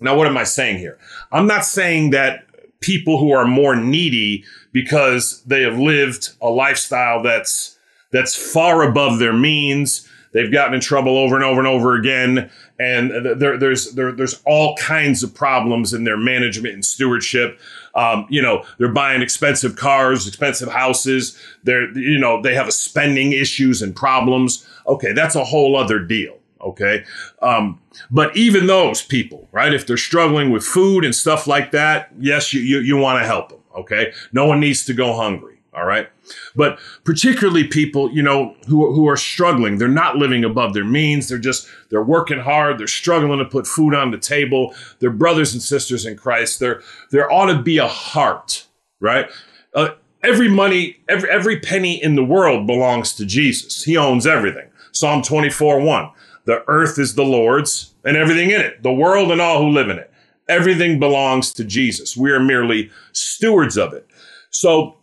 Now, 0.00 0.16
what 0.16 0.26
am 0.26 0.36
I 0.36 0.44
saying 0.44 0.78
here? 0.78 0.98
I'm 1.32 1.46
not 1.46 1.64
saying 1.64 2.10
that 2.10 2.44
people 2.80 3.18
who 3.18 3.32
are 3.32 3.46
more 3.46 3.74
needy 3.74 4.44
because 4.72 5.42
they 5.44 5.62
have 5.62 5.78
lived 5.78 6.30
a 6.40 6.50
lifestyle 6.50 7.22
that's 7.22 7.78
that's 8.12 8.36
far 8.36 8.82
above 8.82 9.18
their 9.18 9.32
means 9.32 10.08
They've 10.34 10.52
gotten 10.52 10.74
in 10.74 10.80
trouble 10.80 11.16
over 11.16 11.36
and 11.36 11.44
over 11.44 11.60
and 11.60 11.68
over 11.68 11.94
again, 11.94 12.50
and 12.78 13.40
there, 13.40 13.56
there's 13.56 13.92
there, 13.92 14.12
there's 14.12 14.42
all 14.44 14.76
kinds 14.76 15.22
of 15.22 15.32
problems 15.34 15.94
in 15.94 16.04
their 16.04 16.16
management 16.16 16.74
and 16.74 16.84
stewardship. 16.84 17.58
Um, 17.94 18.26
you 18.28 18.42
know, 18.42 18.64
they're 18.78 18.92
buying 18.92 19.22
expensive 19.22 19.76
cars, 19.76 20.26
expensive 20.26 20.68
houses. 20.68 21.38
They're 21.62 21.96
you 21.96 22.18
know 22.18 22.42
they 22.42 22.54
have 22.54 22.72
spending 22.72 23.32
issues 23.32 23.80
and 23.80 23.94
problems. 23.94 24.68
Okay, 24.86 25.12
that's 25.12 25.36
a 25.36 25.44
whole 25.44 25.76
other 25.76 26.00
deal. 26.00 26.38
Okay, 26.60 27.04
um, 27.42 27.80
but 28.10 28.36
even 28.36 28.66
those 28.66 29.02
people, 29.02 29.48
right? 29.52 29.72
If 29.72 29.86
they're 29.86 29.96
struggling 29.96 30.50
with 30.50 30.64
food 30.64 31.04
and 31.04 31.14
stuff 31.14 31.46
like 31.46 31.70
that, 31.70 32.10
yes, 32.18 32.52
you 32.52 32.60
you, 32.60 32.80
you 32.80 32.96
want 32.96 33.22
to 33.22 33.26
help 33.26 33.50
them. 33.50 33.60
Okay, 33.76 34.12
no 34.32 34.46
one 34.46 34.58
needs 34.58 34.84
to 34.86 34.94
go 34.94 35.14
hungry. 35.14 35.53
All 35.74 35.84
right. 35.84 36.08
But 36.54 36.78
particularly 37.02 37.64
people, 37.64 38.10
you 38.12 38.22
know, 38.22 38.56
who, 38.68 38.92
who 38.94 39.08
are 39.08 39.16
struggling, 39.16 39.78
they're 39.78 39.88
not 39.88 40.16
living 40.16 40.44
above 40.44 40.72
their 40.72 40.84
means. 40.84 41.28
They're 41.28 41.38
just, 41.38 41.68
they're 41.90 42.02
working 42.02 42.38
hard. 42.38 42.78
They're 42.78 42.86
struggling 42.86 43.40
to 43.40 43.44
put 43.44 43.66
food 43.66 43.94
on 43.94 44.10
the 44.10 44.18
table. 44.18 44.74
They're 45.00 45.10
brothers 45.10 45.52
and 45.52 45.62
sisters 45.62 46.06
in 46.06 46.16
Christ. 46.16 46.60
There, 46.60 46.80
there 47.10 47.30
ought 47.30 47.52
to 47.52 47.60
be 47.60 47.78
a 47.78 47.88
heart, 47.88 48.66
right? 49.00 49.28
Uh, 49.74 49.90
every 50.22 50.48
money, 50.48 50.98
every, 51.08 51.28
every 51.28 51.58
penny 51.58 52.02
in 52.02 52.14
the 52.14 52.24
world 52.24 52.66
belongs 52.66 53.12
to 53.14 53.26
Jesus. 53.26 53.82
He 53.82 53.96
owns 53.96 54.26
everything. 54.26 54.70
Psalm 54.92 55.22
24, 55.22 55.80
1. 55.80 56.10
The 56.44 56.62
earth 56.68 56.98
is 56.98 57.14
the 57.14 57.24
Lord's 57.24 57.94
and 58.04 58.16
everything 58.16 58.50
in 58.50 58.60
it, 58.60 58.82
the 58.82 58.92
world 58.92 59.32
and 59.32 59.40
all 59.40 59.62
who 59.62 59.70
live 59.70 59.88
in 59.88 59.98
it. 59.98 60.10
Everything 60.48 61.00
belongs 61.00 61.52
to 61.54 61.64
Jesus. 61.64 62.16
We 62.16 62.30
are 62.30 62.40
merely 62.40 62.90
stewards 63.12 63.76
of 63.78 63.94
it. 63.94 64.06
So 64.50 64.96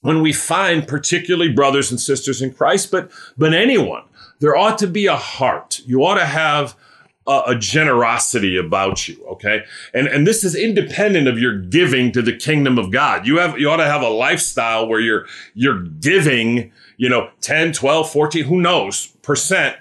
when 0.00 0.22
we 0.22 0.32
find 0.32 0.86
particularly 0.86 1.52
brothers 1.52 1.90
and 1.90 2.00
sisters 2.00 2.40
in 2.40 2.52
Christ, 2.52 2.90
but 2.90 3.10
but 3.36 3.52
anyone, 3.52 4.04
there 4.40 4.56
ought 4.56 4.78
to 4.78 4.86
be 4.86 5.06
a 5.06 5.16
heart. 5.16 5.80
You 5.86 6.04
ought 6.04 6.18
to 6.18 6.26
have 6.26 6.76
a, 7.26 7.42
a, 7.48 7.54
generosity 7.54 8.56
about 8.56 9.08
you, 9.08 9.22
okay? 9.26 9.64
And 9.92 10.06
and 10.06 10.26
this 10.26 10.44
is 10.44 10.54
independent 10.54 11.28
of 11.28 11.38
your 11.38 11.58
giving 11.58 12.12
to 12.12 12.22
the 12.22 12.36
kingdom 12.36 12.78
of 12.78 12.90
God. 12.90 13.26
You 13.26 13.38
have 13.38 13.58
you 13.58 13.68
ought 13.70 13.76
to 13.76 13.84
have 13.84 14.02
a 14.02 14.08
lifestyle 14.08 14.88
where 14.88 15.00
you're 15.00 15.26
you're 15.54 15.82
giving, 15.82 16.72
you 16.96 17.08
know, 17.08 17.30
10, 17.40 17.72
12, 17.72 18.10
14, 18.10 18.44
who 18.44 18.60
knows, 18.60 19.08
percent 19.22 19.76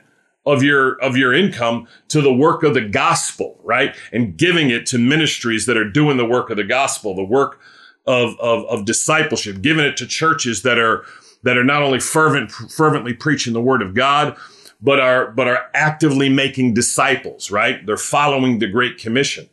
of 0.46 0.64
your 0.64 0.94
of 1.02 1.16
your 1.16 1.34
income 1.34 1.88
to 2.08 2.22
the 2.22 2.34
work 2.34 2.64
of 2.64 2.74
the 2.74 2.82
gospel, 2.82 3.60
right? 3.64 3.96
And 4.12 4.38
giving 4.38 4.70
it 4.70 4.86
to 4.88 4.98
ministries 4.98 5.66
that 5.68 5.78
are 5.78 5.90
doing 5.90 6.18
the 6.18 6.26
work 6.26 6.50
of 6.50 6.58
the 6.58 6.64
gospel, 6.64 7.16
the 7.16 7.24
work 7.24 7.60
of, 8.08 8.40
of, 8.40 8.66
of 8.66 8.86
discipleship, 8.86 9.62
giving 9.62 9.86
it 9.86 9.98
to 9.98 10.08
churches 10.08 10.64
that 10.64 10.80
are 10.80 11.06
that 11.44 11.56
are 11.58 11.64
not 11.64 11.84
only 11.84 12.00
fervent, 12.00 12.52
fervently 12.52 13.14
preaching 13.14 13.54
the 13.54 13.62
word 13.62 13.82
of 13.82 13.94
God, 13.94 14.36
but 14.82 15.00
are 15.00 15.32
but 15.32 15.48
are 15.48 15.70
actively 15.74 16.30
making 16.30 16.74
disciples. 16.74 17.52
Right? 17.52 17.86
They're 17.86 17.98
following 17.98 18.60
the 18.60 18.68
Great 18.68 18.98
Commission. 18.98 19.50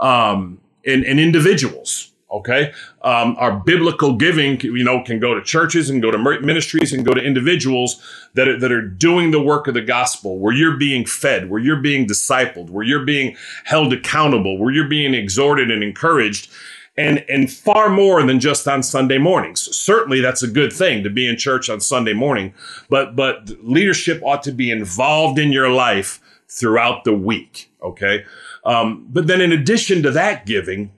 Um, 0.00 0.60
and, 0.86 1.02
and 1.04 1.18
individuals, 1.18 2.12
okay 2.34 2.72
um, 3.02 3.36
our 3.38 3.60
biblical 3.60 4.16
giving 4.16 4.60
you 4.60 4.84
know 4.84 5.02
can 5.02 5.20
go 5.20 5.34
to 5.34 5.42
churches 5.42 5.88
and 5.88 6.02
go 6.02 6.10
to 6.10 6.18
ministries 6.40 6.92
and 6.92 7.04
go 7.04 7.14
to 7.14 7.22
individuals 7.22 8.02
that 8.34 8.48
are, 8.48 8.58
that 8.58 8.72
are 8.72 8.82
doing 8.82 9.30
the 9.30 9.40
work 9.40 9.68
of 9.68 9.74
the 9.74 9.80
gospel 9.80 10.38
where 10.38 10.52
you're 10.52 10.76
being 10.76 11.06
fed 11.06 11.48
where 11.48 11.60
you're 11.60 11.80
being 11.80 12.06
discipled 12.06 12.70
where 12.70 12.84
you're 12.84 13.04
being 13.04 13.36
held 13.64 13.92
accountable 13.92 14.58
where 14.58 14.72
you're 14.72 14.88
being 14.88 15.14
exhorted 15.14 15.70
and 15.70 15.82
encouraged 15.82 16.50
and 16.96 17.24
and 17.28 17.50
far 17.50 17.88
more 17.88 18.22
than 18.22 18.40
just 18.40 18.68
on 18.68 18.82
Sunday 18.82 19.18
mornings. 19.18 19.60
Certainly, 19.76 20.20
that's 20.20 20.42
a 20.42 20.48
good 20.48 20.72
thing 20.72 21.02
to 21.02 21.10
be 21.10 21.26
in 21.26 21.36
church 21.36 21.68
on 21.68 21.80
Sunday 21.80 22.12
morning, 22.12 22.54
but 22.88 23.16
but 23.16 23.50
leadership 23.62 24.22
ought 24.24 24.42
to 24.44 24.52
be 24.52 24.70
involved 24.70 25.38
in 25.38 25.52
your 25.52 25.70
life 25.70 26.20
throughout 26.48 27.04
the 27.04 27.14
week. 27.14 27.70
Okay, 27.82 28.24
um, 28.64 29.06
but 29.10 29.26
then 29.26 29.40
in 29.40 29.52
addition 29.52 30.02
to 30.02 30.10
that 30.12 30.46
giving, 30.46 30.92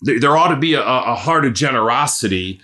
there, 0.00 0.36
ought 0.36 0.48
to 0.48 0.56
be 0.56 0.74
a, 0.74 0.82
a 0.82 1.14
heart 1.14 1.44
of 1.44 1.54
generosity 1.54 2.60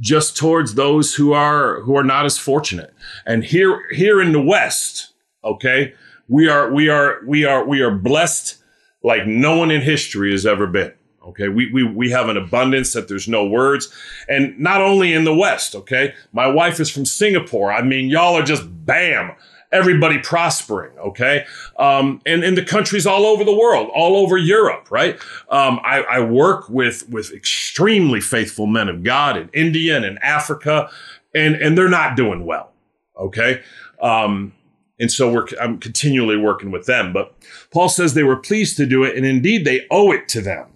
just 0.00 0.36
towards 0.36 0.74
those 0.74 1.14
who 1.14 1.32
are 1.32 1.80
who 1.80 1.96
are 1.96 2.04
not 2.04 2.26
as 2.26 2.36
fortunate. 2.36 2.92
And 3.24 3.44
here 3.44 3.82
here 3.90 4.20
in 4.20 4.32
the 4.32 4.42
West, 4.42 5.12
okay, 5.44 5.94
we 6.28 6.48
are 6.48 6.70
we 6.72 6.88
are 6.88 7.20
we 7.26 7.44
are 7.44 7.64
we 7.64 7.80
are 7.80 7.90
blessed 7.90 8.58
like 9.02 9.26
no 9.26 9.56
one 9.56 9.70
in 9.70 9.80
history 9.80 10.30
has 10.32 10.44
ever 10.44 10.66
been. 10.66 10.92
Okay. 11.26 11.48
We, 11.48 11.72
we, 11.72 11.84
we 11.84 12.10
have 12.10 12.28
an 12.28 12.36
abundance 12.36 12.92
that 12.92 13.08
there's 13.08 13.28
no 13.28 13.46
words. 13.46 13.92
And 14.28 14.58
not 14.58 14.80
only 14.80 15.12
in 15.12 15.24
the 15.24 15.34
West. 15.34 15.74
Okay. 15.74 16.14
My 16.32 16.46
wife 16.46 16.80
is 16.80 16.90
from 16.90 17.04
Singapore. 17.04 17.72
I 17.72 17.82
mean, 17.82 18.08
y'all 18.08 18.36
are 18.36 18.42
just 18.42 18.64
bam. 18.86 19.32
Everybody 19.72 20.18
prospering, 20.18 20.98
okay, 20.98 21.46
um, 21.78 22.20
and 22.26 22.44
in 22.44 22.56
the 22.56 22.62
countries 22.62 23.06
all 23.06 23.24
over 23.24 23.42
the 23.42 23.56
world, 23.56 23.88
all 23.94 24.16
over 24.16 24.36
Europe, 24.36 24.90
right? 24.90 25.14
Um, 25.48 25.80
I, 25.82 26.02
I 26.02 26.20
work 26.20 26.68
with 26.68 27.08
with 27.08 27.32
extremely 27.32 28.20
faithful 28.20 28.66
men 28.66 28.90
of 28.90 29.02
God 29.02 29.38
in 29.38 29.48
India 29.54 29.96
and 29.96 30.04
in 30.04 30.18
Africa, 30.18 30.90
and 31.34 31.54
and 31.54 31.78
they're 31.78 31.88
not 31.88 32.16
doing 32.16 32.44
well, 32.44 32.70
okay. 33.16 33.62
Um, 34.02 34.52
and 35.00 35.10
so 35.10 35.32
we're 35.32 35.46
I'm 35.58 35.78
continually 35.78 36.36
working 36.36 36.70
with 36.70 36.84
them. 36.84 37.14
But 37.14 37.34
Paul 37.70 37.88
says 37.88 38.12
they 38.12 38.24
were 38.24 38.36
pleased 38.36 38.76
to 38.76 38.84
do 38.84 39.04
it, 39.04 39.16
and 39.16 39.24
indeed 39.24 39.64
they 39.64 39.86
owe 39.90 40.12
it 40.12 40.28
to 40.28 40.42
them. 40.42 40.66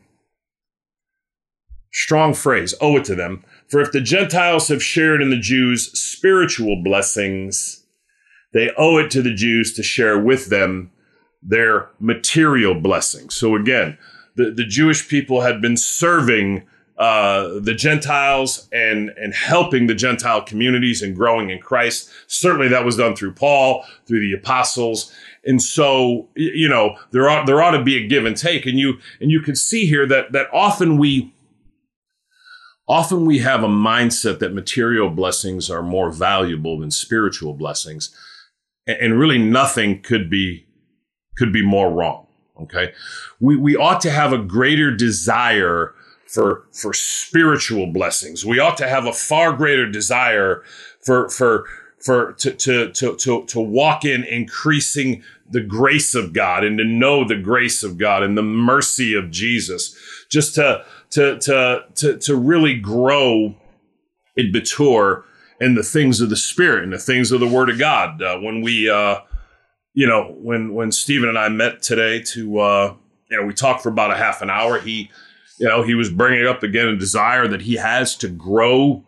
Strong 1.98 2.34
phrase, 2.34 2.74
owe 2.78 2.98
it 2.98 3.06
to 3.06 3.14
them. 3.14 3.42
For 3.68 3.80
if 3.80 3.90
the 3.90 4.02
Gentiles 4.02 4.68
have 4.68 4.82
shared 4.82 5.22
in 5.22 5.30
the 5.30 5.38
Jews' 5.38 5.98
spiritual 5.98 6.82
blessings, 6.84 7.86
they 8.52 8.70
owe 8.76 8.98
it 8.98 9.10
to 9.12 9.22
the 9.22 9.32
Jews 9.32 9.72
to 9.72 9.82
share 9.82 10.18
with 10.18 10.50
them 10.50 10.90
their 11.42 11.88
material 11.98 12.74
blessings. 12.74 13.34
So 13.34 13.56
again, 13.56 13.96
the, 14.34 14.50
the 14.50 14.66
Jewish 14.66 15.08
people 15.08 15.40
had 15.40 15.62
been 15.62 15.78
serving 15.78 16.66
uh, 16.98 17.60
the 17.60 17.74
Gentiles 17.74 18.68
and 18.72 19.08
and 19.18 19.32
helping 19.32 19.86
the 19.86 19.94
Gentile 19.94 20.42
communities 20.42 21.00
and 21.00 21.16
growing 21.16 21.48
in 21.48 21.60
Christ. 21.60 22.10
Certainly, 22.26 22.68
that 22.68 22.84
was 22.84 22.98
done 22.98 23.16
through 23.16 23.32
Paul, 23.32 23.84
through 24.06 24.20
the 24.20 24.34
apostles, 24.34 25.12
and 25.44 25.62
so 25.62 26.28
you 26.34 26.68
know 26.68 26.96
there 27.10 27.28
ought 27.28 27.46
there 27.46 27.62
ought 27.62 27.72
to 27.72 27.82
be 27.82 27.96
a 27.96 28.06
give 28.06 28.26
and 28.26 28.36
take. 28.36 28.66
And 28.66 28.78
you 28.78 28.98
and 29.18 29.30
you 29.30 29.40
can 29.40 29.56
see 29.56 29.86
here 29.86 30.06
that 30.06 30.32
that 30.32 30.48
often 30.52 30.98
we 30.98 31.34
Often 32.88 33.26
we 33.26 33.38
have 33.38 33.64
a 33.64 33.68
mindset 33.68 34.38
that 34.38 34.54
material 34.54 35.10
blessings 35.10 35.68
are 35.70 35.82
more 35.82 36.10
valuable 36.10 36.78
than 36.78 36.90
spiritual 36.90 37.52
blessings. 37.52 38.14
And 38.86 39.18
really 39.18 39.38
nothing 39.38 40.02
could 40.02 40.30
be, 40.30 40.66
could 41.36 41.52
be 41.52 41.64
more 41.64 41.90
wrong. 41.90 42.26
Okay. 42.62 42.92
We, 43.40 43.56
we 43.56 43.76
ought 43.76 44.00
to 44.02 44.10
have 44.10 44.32
a 44.32 44.38
greater 44.38 44.94
desire 44.94 45.94
for, 46.26 46.66
for 46.72 46.92
spiritual 46.92 47.88
blessings. 47.88 48.44
We 48.44 48.60
ought 48.60 48.76
to 48.78 48.88
have 48.88 49.06
a 49.06 49.12
far 49.12 49.52
greater 49.52 49.90
desire 49.90 50.62
for, 51.00 51.28
for, 51.28 51.66
for, 51.98 52.32
to, 52.34 52.52
to, 52.52 52.92
to, 52.92 53.16
to, 53.16 53.44
to 53.46 53.60
walk 53.60 54.04
in 54.04 54.24
increasing 54.24 55.22
the 55.50 55.60
grace 55.60 56.14
of 56.14 56.32
God 56.32 56.64
and 56.64 56.78
to 56.78 56.84
know 56.84 57.26
the 57.26 57.36
grace 57.36 57.82
of 57.82 57.98
God 57.98 58.22
and 58.22 58.36
the 58.36 58.42
mercy 58.42 59.14
of 59.14 59.30
Jesus. 59.30 59.96
Just 60.28 60.54
to, 60.56 60.84
to 61.10 61.38
to 61.38 61.84
to 61.96 62.18
to 62.18 62.36
really 62.36 62.78
grow 62.78 63.54
and 64.36 64.52
mature 64.52 65.24
in 65.60 65.74
the 65.74 65.82
things 65.82 66.20
of 66.20 66.30
the 66.30 66.36
Spirit 66.36 66.84
and 66.84 66.92
the 66.92 66.98
things 66.98 67.32
of 67.32 67.40
the 67.40 67.48
Word 67.48 67.70
of 67.70 67.78
God. 67.78 68.20
Uh, 68.22 68.38
when 68.38 68.60
we, 68.60 68.90
uh, 68.90 69.20
you 69.94 70.06
know, 70.06 70.34
when 70.38 70.74
when 70.74 70.92
Stephen 70.92 71.28
and 71.28 71.38
I 71.38 71.48
met 71.48 71.82
today 71.82 72.20
to 72.32 72.58
uh, 72.58 72.94
you 73.30 73.36
know, 73.36 73.46
we 73.46 73.52
talked 73.52 73.82
for 73.82 73.88
about 73.88 74.10
a 74.10 74.16
half 74.16 74.42
an 74.42 74.50
hour. 74.50 74.78
He, 74.78 75.10
you 75.58 75.68
know, 75.68 75.82
he 75.82 75.94
was 75.94 76.10
bringing 76.10 76.46
up 76.46 76.62
again 76.62 76.88
a 76.88 76.96
desire 76.96 77.48
that 77.48 77.62
he 77.62 77.74
has 77.76 78.16
to 78.16 78.28
grow, 78.28 79.04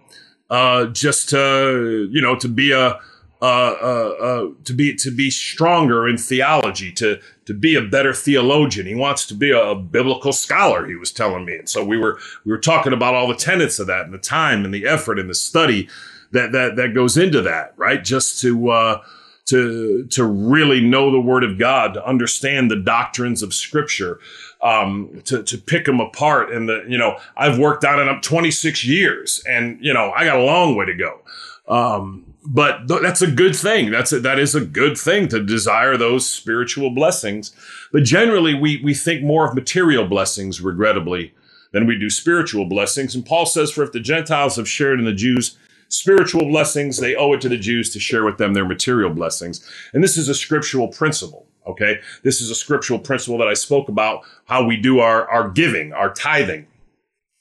uh, 0.51 0.87
just 0.87 1.29
to, 1.31 2.09
you 2.11 2.21
know, 2.21 2.37
to 2.37 2.49
be 2.49 2.73
a, 2.73 2.99
uh, 3.41 3.75
uh, 3.81 4.15
uh, 4.21 4.49
to 4.65 4.73
be 4.73 4.95
to 4.97 5.15
be 5.15 5.31
stronger 5.31 6.09
in 6.09 6.19
theology, 6.19 6.91
to 6.93 7.21
to 7.49 7.55
be 7.55 7.75
a 7.75 7.81
better 7.81 8.13
theologian. 8.13 8.87
He 8.87 8.95
wants 8.95 9.25
to 9.25 9.35
be 9.35 9.53
a, 9.53 9.71
a, 9.71 9.75
biblical 9.75 10.35
scholar. 10.35 10.87
He 10.87 10.97
was 10.97 11.11
telling 11.11 11.47
me, 11.47 11.57
and 11.57 11.67
so 11.67 11.83
we 11.83 11.97
were 11.97 12.19
we 12.45 12.53
were 12.53 12.59
talking 12.59 12.93
about 12.93 13.15
all 13.15 13.27
the 13.27 13.35
tenets 13.35 13.79
of 13.79 13.87
that, 13.87 14.05
and 14.05 14.13
the 14.13 14.19
time, 14.19 14.67
and 14.67 14.75
the 14.75 14.87
effort, 14.87 15.19
and 15.19 15.31
the 15.31 15.35
study 15.35 15.89
that 16.33 16.53
that 16.53 16.77
that 16.77 16.95
goes 16.95 17.17
into 17.17 17.41
that, 17.41 17.73
right? 17.79 18.05
Just 18.05 18.39
to 18.43 18.69
uh, 18.69 19.03
to 19.47 20.05
to 20.11 20.25
really 20.25 20.83
know 20.83 21.11
the 21.11 21.19
Word 21.19 21.43
of 21.43 21.59
God, 21.59 21.95
to 21.95 22.07
understand 22.07 22.71
the 22.71 22.77
doctrines 22.77 23.43
of 23.43 23.55
Scripture, 23.55 24.21
um, 24.61 25.23
to 25.25 25.43
to 25.43 25.57
pick 25.57 25.87
them 25.87 26.01
apart. 26.01 26.53
And 26.53 26.69
the 26.69 26.85
you 26.87 26.99
know 26.99 27.17
I've 27.35 27.59
worked 27.59 27.83
on 27.87 27.99
it 27.99 28.09
up 28.09 28.21
26 28.21 28.85
years, 28.85 29.43
and 29.49 29.79
you 29.81 29.95
know 29.95 30.13
I 30.15 30.27
got 30.27 30.37
a 30.37 30.45
long 30.45 30.77
way 30.77 30.85
to 30.85 30.95
go. 30.95 31.21
Um, 31.67 32.28
but 32.45 32.89
th- 32.89 33.03
that's 33.03 33.23
a 33.23 33.31
good 33.31 33.55
thing. 33.55 33.91
That's 33.91 34.13
a, 34.13 34.21
that 34.21 34.39
is 34.39 34.55
a 34.55 34.65
good 34.65 34.97
thing 34.97 35.29
to 35.29 35.43
desire 35.43 35.97
those 35.97 36.29
spiritual 36.29 36.91
blessings. 36.91 37.55
But 37.93 38.05
generally, 38.05 38.55
we 38.55 38.81
we 38.83 38.95
think 38.95 39.23
more 39.23 39.47
of 39.47 39.55
material 39.55 40.07
blessings, 40.07 40.61
regrettably, 40.61 41.35
than 41.73 41.87
we 41.87 41.99
do 41.99 42.11
spiritual 42.11 42.67
blessings. 42.67 43.15
And 43.15 43.27
Paul 43.27 43.47
says, 43.47 43.71
"For 43.71 43.83
if 43.83 43.93
the 43.93 44.01
Gentiles 44.01 44.57
have 44.57 44.69
shared 44.69 44.99
in 44.99 45.05
the 45.05 45.13
Jews." 45.13 45.57
spiritual 45.91 46.47
blessings, 46.47 46.99
they 46.99 47.15
owe 47.17 47.33
it 47.33 47.41
to 47.41 47.49
the 47.49 47.57
Jews 47.57 47.91
to 47.95 47.99
share 47.99 48.25
with 48.25 48.37
them 48.37 48.53
their 48.55 48.67
material 48.67 49.11
blessings. 49.11 49.67
And 49.93 50.05
this 50.05 50.19
is 50.19 50.29
a 50.29 50.35
scriptural 50.35 50.89
principle. 50.89 51.47
Okay. 51.67 52.01
This 52.23 52.41
is 52.41 52.51
a 52.51 52.55
scriptural 52.55 52.99
principle 52.99 53.39
that 53.39 53.49
I 53.49 53.55
spoke 53.55 53.89
about 53.89 54.23
how 54.47 54.65
we 54.65 54.77
do 54.77 55.01
our, 55.01 55.29
our 55.29 55.49
giving, 55.49 55.93
our 55.93 56.13
tithing, 56.13 56.67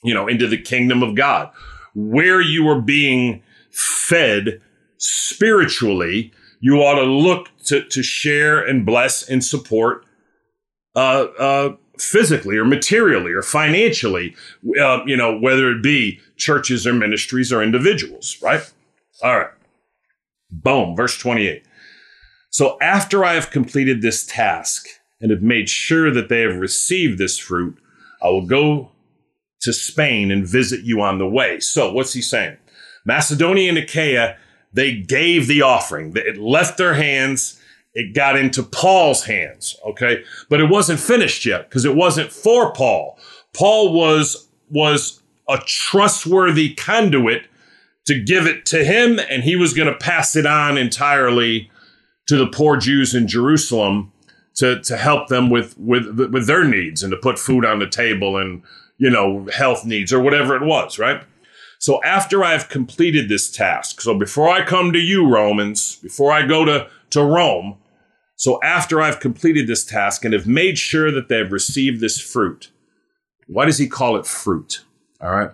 you 0.04 0.14
know, 0.14 0.28
into 0.28 0.48
the 0.48 0.58
kingdom 0.58 1.02
of 1.02 1.16
God, 1.16 1.52
where 1.94 2.42
you 2.42 2.68
are 2.68 2.82
being 2.82 3.42
fed 3.72 4.62
spiritually, 4.98 6.32
you 6.60 6.78
ought 6.78 6.96
to 6.96 7.04
look 7.04 7.50
to, 7.66 7.84
to 7.84 8.04
share 8.04 8.64
and 8.64 8.86
bless 8.86 9.28
and 9.28 9.44
support, 9.44 10.06
uh, 10.96 11.28
uh, 11.40 11.76
physically 12.00 12.58
or 12.58 12.66
materially 12.66 13.32
or 13.32 13.42
financially, 13.42 14.36
uh, 14.80 15.00
you 15.06 15.18
know, 15.18 15.38
whether 15.38 15.72
it 15.72 15.82
be 15.82 16.20
churches 16.36 16.86
or 16.86 16.94
ministries 16.94 17.52
or 17.52 17.62
individuals, 17.62 18.38
right? 18.42 18.72
All 19.24 19.38
right. 19.38 19.52
Boom, 20.50 20.96
verse 20.96 21.18
28. 21.18 21.64
So 22.50 22.78
after 22.82 23.26
I 23.26 23.34
have 23.34 23.52
completed 23.52 24.02
this 24.02 24.26
task 24.26 24.88
and 25.20 25.32
have 25.32 25.42
made 25.42 25.70
sure 25.70 26.12
that 26.12 26.30
they 26.30 26.42
have 26.42 26.58
received 26.58 27.18
this 27.18 27.38
fruit, 27.38 27.78
I 28.22 28.30
will 28.30 28.46
go 28.46 28.92
to 29.62 29.74
Spain 29.74 30.32
and 30.32 30.48
visit 30.48 30.82
you 30.84 31.02
on 31.02 31.18
the 31.18 31.28
way. 31.28 31.60
So 31.60 31.92
what's 31.92 32.14
he 32.14 32.22
saying? 32.22 32.58
Macedonia 33.06 33.70
and 33.70 33.78
Achaia, 33.78 34.38
they 34.78 34.94
gave 34.94 35.48
the 35.48 35.64
offering. 35.64 36.14
It 36.16 36.38
left 36.38 36.78
their 36.78 36.94
hands. 36.94 37.60
It 37.96 38.14
got 38.14 38.38
into 38.38 38.62
Paul's 38.62 39.26
hands. 39.26 39.76
Okay. 39.84 40.24
But 40.50 40.62
it 40.62 40.70
wasn't 40.70 41.00
finished 41.00 41.48
yet 41.48 41.68
because 41.68 41.84
it 41.84 41.96
wasn't 41.96 42.32
for 42.32 42.72
Paul. 42.74 43.18
Paul 43.56 43.92
was, 43.92 44.48
was 44.70 45.24
a 45.50 45.58
trustworthy 45.66 46.76
conduit 46.76 47.48
to 48.06 48.24
give 48.24 48.46
it 48.46 48.68
to 48.68 48.86
him, 48.86 49.20
and 49.32 49.44
he 49.44 49.56
was 49.56 49.74
going 49.74 49.92
to 49.92 49.98
pass 49.98 50.36
it 50.36 50.46
on 50.46 50.78
entirely 50.78 51.72
to 52.28 52.38
the 52.38 52.46
poor 52.46 52.78
Jews 52.78 53.16
in 53.16 53.28
Jerusalem 53.28 54.12
to, 54.58 54.80
to 54.84 54.96
help 54.96 55.28
them 55.28 55.50
with, 55.50 55.76
with, 55.80 56.30
with 56.32 56.46
their 56.46 56.64
needs 56.64 57.02
and 57.02 57.10
to 57.10 57.18
put 57.18 57.40
food 57.40 57.66
on 57.66 57.80
the 57.80 57.90
table 57.90 58.38
and, 58.38 58.62
you 59.00 59.10
know, 59.10 59.48
health 59.52 59.86
needs 59.86 60.14
or 60.14 60.20
whatever 60.20 60.56
it 60.56 60.62
was, 60.62 61.00
right? 61.00 61.24
So 61.80 62.04
after 62.04 62.44
I've 62.44 62.70
completed 62.70 63.30
this 63.30 63.50
task, 63.52 64.02
so 64.02 64.18
before 64.18 64.50
I 64.50 64.66
come 64.66 64.92
to 64.94 65.00
you, 65.00 65.28
Romans, 65.28 65.98
before 65.98 66.32
I 66.32 66.46
go 66.46 66.66
to, 66.66 66.90
to 67.12 67.24
Rome, 67.24 67.78
so 68.36 68.62
after 68.62 69.02
I've 69.02 69.20
completed 69.20 69.68
this 69.68 69.84
task 69.84 70.24
and 70.24 70.34
have 70.34 70.48
made 70.48 70.78
sure 70.78 71.12
that 71.12 71.28
they've 71.28 71.52
received 71.52 72.00
this 72.02 72.20
fruit, 72.20 72.72
why 73.48 73.66
does 73.66 73.78
he 73.78 73.88
call 73.88 74.16
it 74.16 74.26
fruit? 74.26 74.84
All 75.22 75.32
right. 75.32 75.52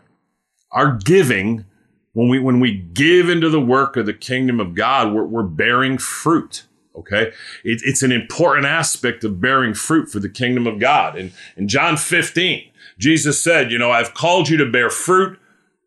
Our 0.71 0.97
giving, 0.97 1.65
when 2.13 2.27
we 2.27 2.39
when 2.39 2.59
we 2.59 2.75
give 2.75 3.29
into 3.29 3.49
the 3.49 3.61
work 3.61 3.95
of 3.95 4.05
the 4.05 4.13
kingdom 4.13 4.59
of 4.59 4.75
God, 4.75 5.13
we're, 5.13 5.25
we're 5.25 5.43
bearing 5.43 5.97
fruit. 5.97 6.65
Okay. 6.95 7.31
It, 7.63 7.81
it's 7.83 8.03
an 8.03 8.11
important 8.11 8.65
aspect 8.65 9.23
of 9.23 9.39
bearing 9.39 9.73
fruit 9.73 10.09
for 10.09 10.19
the 10.19 10.29
kingdom 10.29 10.67
of 10.67 10.79
God. 10.79 11.17
And 11.17 11.31
in 11.55 11.67
John 11.67 11.97
15, 11.97 12.69
Jesus 12.99 13.41
said, 13.41 13.71
you 13.71 13.77
know, 13.77 13.91
I've 13.91 14.13
called 14.13 14.49
you 14.49 14.57
to 14.57 14.65
bear 14.65 14.89
fruit, 14.89 15.39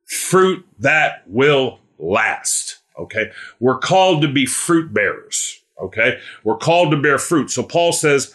fruit 0.07 0.65
that 0.79 1.23
will 1.27 1.81
last. 1.99 2.79
Okay. 2.99 3.31
We're 3.61 3.79
called 3.79 4.23
to 4.23 4.29
be 4.29 4.47
fruit 4.47 4.95
bearers. 4.95 5.61
Okay. 5.81 6.19
We're 6.45 6.57
called 6.57 6.91
to 6.93 6.97
bear 6.97 7.19
fruit. 7.19 7.51
So 7.51 7.63
Paul 7.63 7.93
says, 7.93 8.35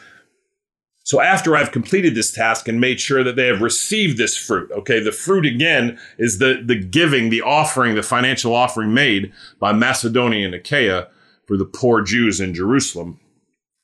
so 1.04 1.20
after 1.20 1.56
I've 1.56 1.72
completed 1.72 2.14
this 2.14 2.32
task 2.32 2.68
and 2.68 2.80
made 2.80 3.02
sure 3.02 3.24
that 3.24 3.36
they 3.36 3.48
have 3.48 3.62
received 3.62 4.18
this 4.18 4.38
fruit, 4.38 4.72
okay, 4.72 5.00
the 5.00 5.12
fruit 5.12 5.46
again 5.48 6.00
is 6.20 6.38
the, 6.38 6.62
the 6.64 6.76
giving, 6.76 7.30
the 7.30 7.42
offering, 7.42 7.96
the 7.96 8.04
financial 8.04 8.54
offering 8.54 8.94
made 8.94 9.34
by 9.60 9.74
Macedonia 9.74 10.46
and 10.46 10.54
Achaia 10.54 11.08
for 11.48 11.58
the 11.58 11.66
poor 11.66 12.02
Jews 12.02 12.40
in 12.40 12.54
Jerusalem. 12.54 13.20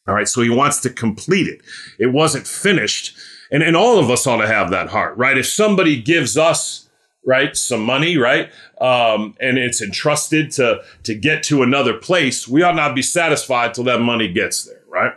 All 0.07 0.13
right, 0.13 0.27
so 0.27 0.41
he 0.41 0.49
wants 0.49 0.79
to 0.81 0.89
complete 0.89 1.47
it. 1.47 1.61
It 1.99 2.13
wasn't 2.13 2.47
finished. 2.47 3.17
And, 3.51 3.63
and 3.63 3.75
all 3.75 3.99
of 3.99 4.09
us 4.09 4.25
ought 4.27 4.37
to 4.37 4.47
have 4.47 4.69
that 4.69 4.89
heart, 4.89 5.17
right? 5.17 5.37
If 5.37 5.47
somebody 5.47 6.01
gives 6.01 6.37
us, 6.37 6.86
right, 7.27 7.57
some 7.57 7.81
money, 7.81 8.17
right, 8.17 8.49
um, 8.79 9.35
and 9.41 9.57
it's 9.57 9.81
entrusted 9.81 10.49
to, 10.49 10.81
to 11.03 11.13
get 11.13 11.43
to 11.43 11.61
another 11.61 11.93
place, 11.93 12.47
we 12.47 12.63
ought 12.63 12.75
not 12.75 12.95
be 12.95 13.01
satisfied 13.01 13.73
till 13.73 13.83
that 13.83 13.99
money 13.99 14.31
gets 14.31 14.63
there, 14.63 14.81
right? 14.87 15.13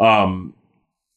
Um, 0.00 0.52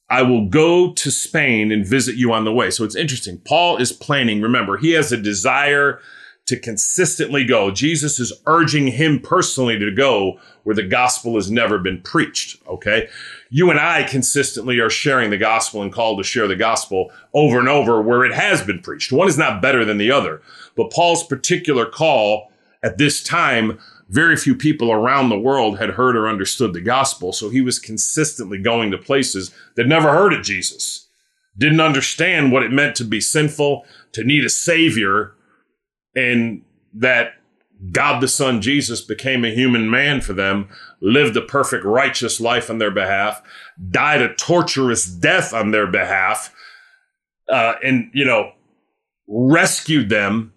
I 0.10 0.22
will 0.22 0.46
go 0.46 0.94
to 0.94 1.10
Spain 1.10 1.72
and 1.72 1.86
visit 1.86 2.16
you 2.16 2.34
on 2.34 2.46
the 2.46 2.54
way. 2.54 2.70
So 2.70 2.84
it's 2.84 2.96
interesting. 2.96 3.40
Paul 3.40 3.78
is 3.78 3.92
planning. 3.92 4.42
Remember, 4.42 4.78
he 4.78 4.92
has 4.92 5.12
a 5.12 5.18
desire 5.18 6.00
to 6.48 6.60
consistently 6.60 7.44
go. 7.44 7.72
Jesus 7.72 8.20
is 8.20 8.34
urging 8.46 8.88
him 8.88 9.20
personally 9.20 9.80
to 9.80 9.90
go 9.90 10.40
where 10.64 10.76
the 10.76 10.84
gospel 10.84 11.36
has 11.36 11.50
never 11.50 11.80
been 11.80 12.02
preached. 12.02 12.62
Okay. 12.68 13.08
You 13.54 13.70
and 13.70 13.78
I 13.78 14.04
consistently 14.04 14.80
are 14.80 14.90
sharing 14.90 15.30
the 15.30 15.38
gospel 15.38 15.82
and 15.82 15.92
called 15.92 16.18
to 16.20 16.24
share 16.24 16.48
the 16.48 16.56
gospel 16.56 17.12
over 17.34 17.60
and 17.60 17.68
over 17.68 18.02
where 18.02 18.24
it 18.24 18.34
has 18.34 18.62
been 18.62 18.80
preached. 18.80 19.12
One 19.12 19.28
is 19.28 19.38
not 19.38 19.62
better 19.62 19.84
than 19.84 19.98
the 19.98 20.10
other, 20.10 20.42
but 20.78 20.90
Paul's 20.90 21.26
particular 21.26 21.86
call 21.86 22.50
at 22.82 22.98
this 22.98 23.22
time 23.22 23.78
very 24.08 24.38
few 24.38 24.56
people 24.56 24.90
around 24.90 25.28
the 25.28 25.40
world 25.40 25.80
had 25.80 25.92
heard 25.92 26.16
or 26.16 26.30
understood 26.30 26.72
the 26.72 26.80
gospel. 26.80 27.34
So 27.34 27.50
he 27.50 27.62
was 27.62 27.78
consistently 27.78 28.58
going 28.58 28.90
to 28.92 28.98
places 28.98 29.54
that 29.76 29.86
never 29.86 30.12
heard 30.12 30.34
of 30.34 30.44
Jesus, 30.44 31.08
didn't 31.58 31.82
understand 31.82 32.54
what 32.54 32.64
it 32.64 32.72
meant 32.72 32.96
to 32.98 33.04
be 33.04 33.20
sinful, 33.20 33.86
to 34.14 34.24
need 34.24 34.46
a 34.46 34.50
savior, 34.50 35.34
and 36.16 36.64
that 36.94 37.34
God 37.92 38.22
the 38.22 38.28
Son 38.28 38.62
Jesus 38.62 39.02
became 39.02 39.44
a 39.44 39.54
human 39.54 39.90
man 39.90 40.22
for 40.22 40.34
them, 40.34 40.70
lived 41.00 41.36
a 41.36 41.42
perfect 41.42 41.84
righteous 41.84 42.40
life 42.40 42.70
on 42.70 42.78
their 42.78 42.92
behalf, 42.92 43.42
died 43.90 44.22
a 44.22 44.36
torturous 44.36 45.06
death 45.06 45.54
on 45.54 45.72
their 45.72 45.88
behalf, 45.88 46.54
uh, 47.50 47.74
and, 47.84 48.12
you 48.14 48.24
know, 48.24 48.52
rescued 49.28 50.10
them 50.10 50.54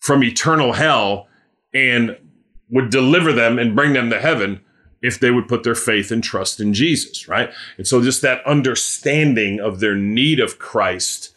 from 0.00 0.22
eternal 0.22 0.74
hell 0.74 1.26
and 1.72 2.16
would 2.68 2.90
deliver 2.90 3.32
them 3.32 3.58
and 3.58 3.74
bring 3.74 3.94
them 3.94 4.10
to 4.10 4.20
heaven 4.20 4.60
if 5.00 5.18
they 5.18 5.30
would 5.30 5.48
put 5.48 5.62
their 5.62 5.74
faith 5.74 6.10
and 6.10 6.22
trust 6.22 6.60
in 6.60 6.74
Jesus, 6.74 7.28
right? 7.28 7.50
And 7.76 7.86
so 7.86 8.02
just 8.02 8.22
that 8.22 8.44
understanding 8.46 9.60
of 9.60 9.80
their 9.80 9.94
need 9.94 10.40
of 10.40 10.58
Christ 10.58 11.34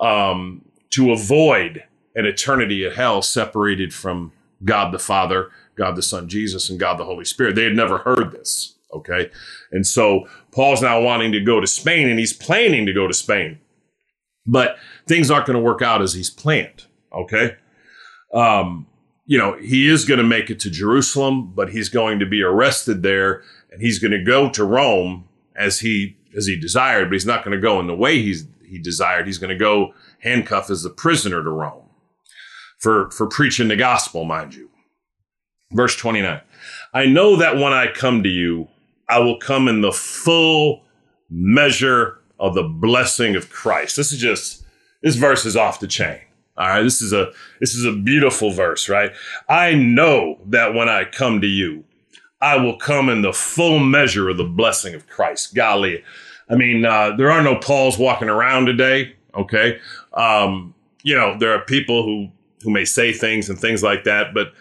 um, 0.00 0.64
to 0.90 1.12
avoid 1.12 1.84
an 2.20 2.26
eternity 2.26 2.84
of 2.84 2.94
hell 2.94 3.22
separated 3.22 3.94
from 3.94 4.32
God 4.62 4.92
the 4.92 4.98
Father, 4.98 5.50
God 5.74 5.96
the 5.96 6.02
Son 6.02 6.28
Jesus, 6.28 6.68
and 6.68 6.78
God 6.78 6.98
the 6.98 7.04
Holy 7.04 7.24
Spirit. 7.24 7.54
They 7.54 7.64
had 7.64 7.74
never 7.74 7.98
heard 7.98 8.30
this, 8.30 8.74
okay? 8.92 9.30
And 9.72 9.86
so 9.86 10.28
Paul's 10.52 10.82
now 10.82 11.00
wanting 11.00 11.32
to 11.32 11.40
go 11.40 11.60
to 11.60 11.66
Spain 11.66 12.08
and 12.08 12.18
he's 12.18 12.34
planning 12.34 12.84
to 12.84 12.92
go 12.92 13.08
to 13.08 13.14
Spain, 13.14 13.58
but 14.46 14.76
things 15.06 15.30
aren't 15.30 15.46
going 15.46 15.58
to 15.58 15.62
work 15.62 15.80
out 15.80 16.02
as 16.02 16.12
he's 16.12 16.28
planned, 16.28 16.84
okay? 17.12 17.56
Um, 18.34 18.86
you 19.24 19.38
know, 19.38 19.56
he 19.56 19.88
is 19.88 20.04
going 20.04 20.18
to 20.18 20.24
make 20.24 20.50
it 20.50 20.60
to 20.60 20.70
Jerusalem, 20.70 21.52
but 21.54 21.70
he's 21.70 21.88
going 21.88 22.18
to 22.18 22.26
be 22.26 22.42
arrested 22.42 23.02
there 23.02 23.42
and 23.72 23.80
he's 23.80 23.98
going 23.98 24.12
to 24.12 24.22
go 24.22 24.50
to 24.50 24.64
Rome 24.64 25.26
as 25.56 25.80
he 25.80 26.16
as 26.36 26.46
he 26.46 26.56
desired, 26.56 27.06
but 27.06 27.14
he's 27.14 27.26
not 27.26 27.44
going 27.44 27.56
to 27.56 27.60
go 27.60 27.80
in 27.80 27.86
the 27.86 27.94
way 27.94 28.20
he's 28.20 28.46
he 28.64 28.78
desired. 28.78 29.26
He's 29.26 29.38
going 29.38 29.50
to 29.50 29.58
go 29.58 29.94
handcuffed 30.20 30.70
as 30.70 30.84
a 30.84 30.90
prisoner 30.90 31.42
to 31.42 31.50
Rome 31.50 31.89
for 32.80 33.10
for 33.10 33.28
preaching 33.28 33.68
the 33.68 33.76
gospel, 33.76 34.24
mind 34.24 34.54
you. 34.54 34.70
Verse 35.72 35.96
29. 35.96 36.40
I 36.92 37.06
know 37.06 37.36
that 37.36 37.56
when 37.56 37.72
I 37.72 37.92
come 37.92 38.22
to 38.24 38.28
you, 38.28 38.68
I 39.08 39.20
will 39.20 39.38
come 39.38 39.68
in 39.68 39.80
the 39.80 39.92
full 39.92 40.82
measure 41.30 42.18
of 42.38 42.54
the 42.54 42.62
blessing 42.62 43.36
of 43.36 43.50
Christ. 43.50 43.96
This 43.96 44.12
is 44.12 44.18
just, 44.18 44.64
this 45.02 45.16
verse 45.16 45.44
is 45.44 45.56
off 45.56 45.80
the 45.80 45.86
chain. 45.86 46.18
All 46.56 46.68
right. 46.68 46.82
This 46.82 47.00
is 47.00 47.12
a, 47.12 47.32
this 47.60 47.74
is 47.74 47.84
a 47.84 47.92
beautiful 47.92 48.50
verse, 48.50 48.88
right? 48.88 49.12
I 49.48 49.74
know 49.74 50.38
that 50.46 50.74
when 50.74 50.88
I 50.88 51.04
come 51.04 51.40
to 51.40 51.46
you, 51.46 51.84
I 52.40 52.56
will 52.56 52.76
come 52.76 53.08
in 53.08 53.22
the 53.22 53.32
full 53.32 53.78
measure 53.78 54.28
of 54.28 54.36
the 54.36 54.44
blessing 54.44 54.94
of 54.94 55.06
Christ. 55.06 55.54
Golly. 55.54 56.02
I 56.48 56.56
mean, 56.56 56.84
uh, 56.84 57.14
there 57.16 57.30
are 57.30 57.42
no 57.42 57.56
Pauls 57.56 57.98
walking 57.98 58.28
around 58.28 58.66
today. 58.66 59.14
Okay. 59.34 59.78
Um, 60.14 60.74
you 61.02 61.14
know, 61.14 61.38
there 61.38 61.52
are 61.52 61.64
people 61.64 62.02
who, 62.02 62.30
who 62.62 62.70
may 62.70 62.84
say 62.84 63.12
things 63.12 63.48
and 63.48 63.58
things 63.58 63.82
like 63.82 64.04
that, 64.04 64.34
but 64.34 64.52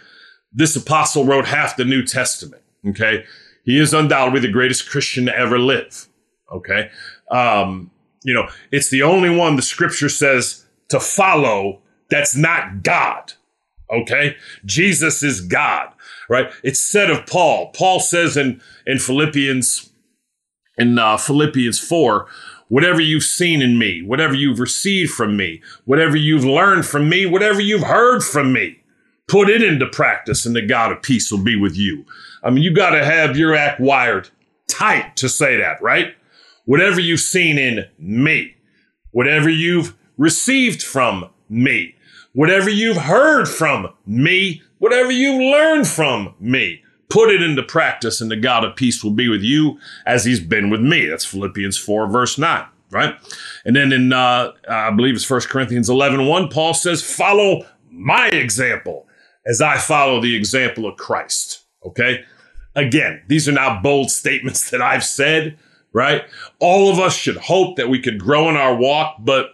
this 0.51 0.75
apostle 0.75 1.25
wrote 1.25 1.45
half 1.45 1.77
the 1.77 1.85
New 1.85 2.03
Testament. 2.03 2.62
Okay. 2.88 3.25
He 3.63 3.79
is 3.79 3.93
undoubtedly 3.93 4.39
the 4.39 4.51
greatest 4.51 4.89
Christian 4.89 5.25
to 5.25 5.38
ever 5.38 5.59
live. 5.59 6.07
Okay. 6.51 6.89
Um, 7.29 7.91
you 8.23 8.33
know, 8.33 8.47
it's 8.71 8.89
the 8.89 9.03
only 9.03 9.29
one 9.29 9.55
the 9.55 9.62
scripture 9.62 10.09
says 10.09 10.65
to 10.89 10.99
follow 10.99 11.81
that's 12.09 12.35
not 12.35 12.83
God. 12.83 13.33
Okay. 13.91 14.38
Jesus 14.65 15.23
is 15.23 15.41
God, 15.41 15.93
right? 16.29 16.51
It's 16.63 16.81
said 16.81 17.09
of 17.09 17.25
Paul. 17.27 17.71
Paul 17.71 17.99
says 17.99 18.38
in, 18.38 18.62
in 18.85 18.99
Philippians, 18.99 19.91
in 20.77 20.97
uh, 20.97 21.17
Philippians 21.17 21.79
4, 21.79 22.27
whatever 22.69 23.01
you've 23.01 23.23
seen 23.23 23.62
in 23.62 23.77
me, 23.77 24.01
whatever 24.01 24.34
you've 24.34 24.60
received 24.60 25.12
from 25.12 25.36
me, 25.36 25.62
whatever 25.86 26.15
you've 26.15 26.45
learned 26.45 26.86
from 26.86 27.10
me, 27.10 27.25
whatever 27.25 27.60
you've 27.60 27.84
heard 27.84 28.23
from 28.23 28.53
me, 28.53 28.79
put 29.27 29.49
it 29.49 29.62
into 29.62 29.86
practice 29.86 30.45
and 30.45 30.55
the 30.55 30.62
God 30.62 30.91
of 30.91 31.01
peace 31.01 31.32
will 31.32 31.43
be 31.43 31.55
with 31.55 31.75
you. 31.75 32.05
I 32.43 32.49
mean, 32.49 32.63
you 32.63 32.73
got 32.73 32.91
to 32.91 33.03
have 33.03 33.38
your 33.38 33.55
act 33.55 33.79
wired 33.79 34.29
tight 34.67 35.17
to 35.17 35.27
say 35.27 35.58
that, 35.58 35.82
right? 35.82 36.15
Whatever 36.65 36.99
you've 37.01 37.19
seen 37.19 37.58
in 37.58 37.86
me, 37.97 38.55
whatever 39.12 39.49
you've 39.49 39.95
received 40.17 40.82
from 40.82 41.29
me, 41.49 41.95
whatever 42.34 42.69
you've 42.69 42.97
heard 42.97 43.47
from 43.47 43.89
me, 44.05 44.62
whatever 44.77 45.12
you've 45.12 45.41
learned 45.41 45.88
from 45.88 46.36
me, 46.39 46.84
put 47.09 47.29
it 47.29 47.41
into 47.41 47.63
practice 47.63 48.21
and 48.21 48.29
the 48.29 48.35
God 48.35 48.63
of 48.63 48.75
peace 48.75 49.03
will 49.03 49.11
be 49.11 49.27
with 49.27 49.41
you 49.41 49.79
as 50.05 50.25
he's 50.25 50.39
been 50.39 50.69
with 50.69 50.81
me. 50.81 51.07
That's 51.07 51.25
Philippians 51.25 51.77
4 51.77 52.07
verse 52.07 52.37
9, 52.37 52.65
right? 52.91 53.15
And 53.65 53.75
then 53.75 53.91
in, 53.91 54.13
uh, 54.13 54.51
I 54.67 54.91
believe 54.91 55.15
it's 55.15 55.29
1 55.29 55.41
Corinthians 55.41 55.89
11, 55.89 56.27
1, 56.27 56.49
Paul 56.49 56.73
says, 56.73 57.01
follow 57.03 57.65
my 57.91 58.27
example 58.27 59.07
as 59.45 59.61
I 59.61 59.77
follow 59.77 60.21
the 60.21 60.35
example 60.35 60.85
of 60.85 60.97
Christ. 60.97 61.65
Okay. 61.85 62.23
Again, 62.75 63.23
these 63.27 63.49
are 63.49 63.53
not 63.53 63.81
bold 63.81 64.11
statements 64.11 64.69
that 64.69 64.81
I've 64.81 65.03
said, 65.03 65.57
right? 65.93 66.23
All 66.59 66.91
of 66.91 66.99
us 66.99 67.15
should 67.15 67.37
hope 67.37 67.77
that 67.77 67.89
we 67.89 67.99
could 67.99 68.19
grow 68.19 68.49
in 68.49 68.55
our 68.55 68.75
walk, 68.75 69.17
but 69.19 69.51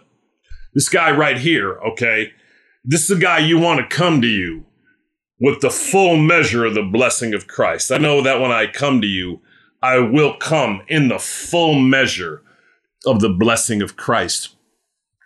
this 0.74 0.90
guy 0.90 1.10
right 1.10 1.38
here, 1.38 1.78
okay, 1.80 2.32
this 2.84 3.08
is 3.08 3.16
a 3.16 3.20
guy 3.20 3.38
you 3.38 3.58
want 3.58 3.80
to 3.80 3.96
come 3.96 4.20
to 4.20 4.28
you 4.28 4.66
with 5.40 5.60
the 5.60 5.70
full 5.70 6.16
measure 6.16 6.64
of 6.64 6.74
the 6.74 6.82
blessing 6.82 7.34
of 7.34 7.46
Christ. 7.46 7.92
I 7.92 7.98
know 7.98 8.22
that 8.22 8.40
when 8.40 8.52
I 8.52 8.66
come 8.66 9.00
to 9.00 9.06
you, 9.06 9.40
I 9.82 9.98
will 9.98 10.36
come 10.36 10.82
in 10.88 11.08
the 11.08 11.18
full 11.18 11.78
measure 11.78 12.42
of 13.04 13.20
the 13.20 13.28
blessing 13.28 13.82
of 13.82 13.96
Christ. 13.96 14.54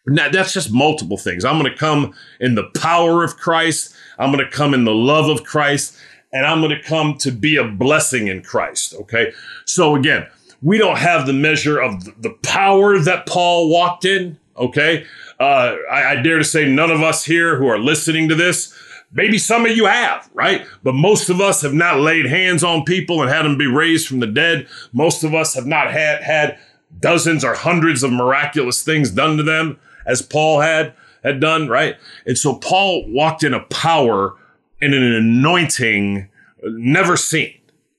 Now, 0.06 0.28
that's 0.28 0.52
just 0.52 0.72
multiple 0.72 1.16
things. 1.16 1.44
I'm 1.44 1.58
going 1.58 1.70
to 1.70 1.78
come 1.78 2.14
in 2.40 2.54
the 2.54 2.70
power 2.80 3.22
of 3.22 3.36
Christ. 3.36 3.94
I'm 4.18 4.32
going 4.32 4.44
to 4.44 4.50
come 4.50 4.74
in 4.74 4.84
the 4.84 4.94
love 4.94 5.28
of 5.28 5.44
Christ 5.44 5.96
and 6.32 6.46
I'm 6.46 6.60
going 6.60 6.76
to 6.76 6.82
come 6.82 7.16
to 7.18 7.30
be 7.32 7.56
a 7.56 7.64
blessing 7.64 8.28
in 8.28 8.42
Christ. 8.42 8.94
Okay. 8.94 9.32
So 9.64 9.94
again, 9.96 10.26
we 10.62 10.78
don't 10.78 10.98
have 10.98 11.26
the 11.26 11.32
measure 11.32 11.80
of 11.80 12.04
the 12.22 12.30
power 12.42 12.98
that 12.98 13.26
Paul 13.26 13.68
walked 13.68 14.04
in. 14.04 14.38
Okay. 14.56 15.06
Uh, 15.38 15.76
I, 15.90 16.12
I 16.12 16.22
dare 16.22 16.38
to 16.38 16.44
say 16.44 16.68
none 16.68 16.90
of 16.90 17.02
us 17.02 17.24
here 17.24 17.56
who 17.56 17.66
are 17.66 17.78
listening 17.78 18.28
to 18.28 18.34
this, 18.34 18.74
maybe 19.12 19.38
some 19.38 19.66
of 19.66 19.76
you 19.76 19.86
have, 19.86 20.30
right? 20.32 20.66
But 20.82 20.94
most 20.94 21.28
of 21.28 21.40
us 21.40 21.62
have 21.62 21.74
not 21.74 22.00
laid 22.00 22.26
hands 22.26 22.62
on 22.62 22.84
people 22.84 23.20
and 23.20 23.30
had 23.30 23.44
them 23.44 23.58
be 23.58 23.66
raised 23.66 24.06
from 24.06 24.20
the 24.20 24.26
dead. 24.26 24.68
Most 24.92 25.24
of 25.24 25.34
us 25.34 25.54
have 25.54 25.66
not 25.66 25.90
had, 25.90 26.22
had 26.22 26.58
dozens 26.98 27.44
or 27.44 27.54
hundreds 27.54 28.02
of 28.02 28.12
miraculous 28.12 28.82
things 28.82 29.10
done 29.10 29.36
to 29.36 29.42
them 29.42 29.78
as 30.06 30.22
Paul 30.22 30.60
had, 30.60 30.94
had 31.22 31.40
done, 31.40 31.68
right? 31.68 31.96
And 32.26 32.38
so 32.38 32.54
Paul 32.54 33.04
walked 33.08 33.42
in 33.42 33.54
a 33.54 33.60
power 33.64 34.36
and 34.80 34.94
an 34.94 35.02
anointing 35.02 36.28
never 36.62 37.16
seen. 37.16 37.54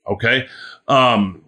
Okay. 0.10 0.48
Um, 0.88 1.44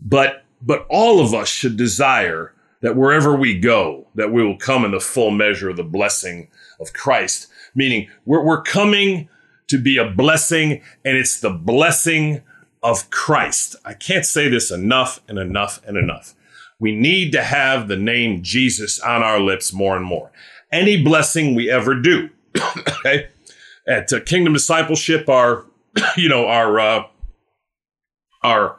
but, 0.00 0.44
but 0.62 0.86
all 0.88 1.20
of 1.20 1.34
us 1.34 1.48
should 1.48 1.76
desire 1.76 2.54
that 2.80 2.96
wherever 2.96 3.34
we 3.34 3.58
go, 3.58 4.06
that 4.14 4.32
we 4.32 4.44
will 4.44 4.58
come 4.58 4.84
in 4.84 4.90
the 4.90 5.00
full 5.00 5.30
measure 5.30 5.70
of 5.70 5.76
the 5.76 5.84
blessing 5.84 6.48
of 6.80 6.92
Christ. 6.92 7.48
Meaning 7.74 8.08
we're, 8.24 8.44
we're 8.44 8.62
coming 8.62 9.28
to 9.68 9.78
be 9.78 9.96
a 9.96 10.08
blessing 10.08 10.82
and 11.04 11.16
it's 11.16 11.40
the 11.40 11.50
blessing 11.50 12.42
of 12.82 13.10
Christ. 13.10 13.76
I 13.84 13.94
can't 13.94 14.26
say 14.26 14.48
this 14.48 14.70
enough 14.70 15.20
and 15.28 15.38
enough 15.38 15.80
and 15.86 15.96
enough. 15.96 16.34
We 16.78 16.94
need 16.94 17.32
to 17.32 17.42
have 17.42 17.88
the 17.88 17.96
name 17.96 18.42
Jesus 18.42 19.00
on 19.00 19.22
our 19.22 19.40
lips 19.40 19.72
more 19.72 19.96
and 19.96 20.04
more. 20.04 20.30
Any 20.70 21.02
blessing 21.02 21.54
we 21.54 21.70
ever 21.70 21.94
do, 21.94 22.30
okay? 22.78 23.28
at 23.86 24.12
uh, 24.12 24.20
Kingdom 24.20 24.52
Discipleship, 24.52 25.28
our, 25.28 25.66
you 26.16 26.28
know, 26.28 26.46
our, 26.46 26.80
uh, 26.80 27.02
our, 28.42 28.76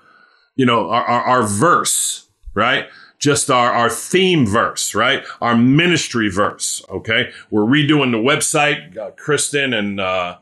you 0.55 0.65
know, 0.65 0.89
our, 0.89 1.03
our, 1.03 1.21
our 1.21 1.43
verse, 1.43 2.27
right? 2.53 2.87
Just 3.19 3.49
our, 3.49 3.71
our 3.71 3.89
theme 3.89 4.45
verse, 4.45 4.93
right? 4.93 5.23
Our 5.41 5.55
ministry 5.55 6.29
verse. 6.29 6.83
Okay. 6.89 7.31
We're 7.49 7.61
redoing 7.61 8.11
the 8.11 8.17
website. 8.17 8.97
Uh, 8.97 9.11
Kristen 9.11 9.73
and, 9.73 9.99
uh, 9.99 10.37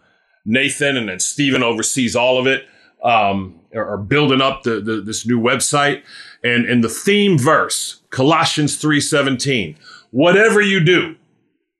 Nathan 0.45 0.97
and 0.97 1.07
then 1.07 1.19
Stephen 1.19 1.63
oversees 1.63 2.15
all 2.15 2.37
of 2.37 2.47
it. 2.47 2.65
Um, 3.03 3.59
are 3.75 3.97
building 3.97 4.39
up 4.39 4.63
the, 4.63 4.79
the, 4.79 5.01
this 5.01 5.25
new 5.25 5.39
website 5.39 6.03
and, 6.41 6.65
and 6.65 6.81
the 6.83 6.89
theme 6.89 7.37
verse, 7.37 8.01
Colossians 8.11 8.81
3:17. 8.81 9.75
Whatever 10.11 10.61
you 10.61 10.79
do, 10.79 11.17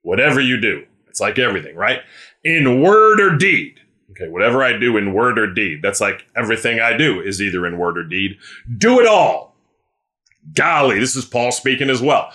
whatever 0.02 0.38
you 0.38 0.60
do, 0.60 0.84
it's 1.08 1.20
like 1.20 1.38
everything, 1.38 1.76
right? 1.76 2.00
in 2.44 2.80
word 2.80 3.20
or 3.20 3.36
deed. 3.36 3.80
Okay, 4.10 4.28
whatever 4.28 4.62
I 4.62 4.78
do 4.78 4.96
in 4.96 5.12
word 5.12 5.38
or 5.38 5.52
deed, 5.52 5.80
that's 5.82 6.00
like 6.00 6.26
everything 6.36 6.78
I 6.78 6.96
do 6.96 7.20
is 7.20 7.42
either 7.42 7.66
in 7.66 7.78
word 7.78 7.98
or 7.98 8.04
deed. 8.04 8.36
Do 8.78 9.00
it 9.00 9.06
all. 9.06 9.53
Golly, 10.52 10.98
this 10.98 11.16
is 11.16 11.24
Paul 11.24 11.52
speaking 11.52 11.90
as 11.90 12.02
well. 12.02 12.32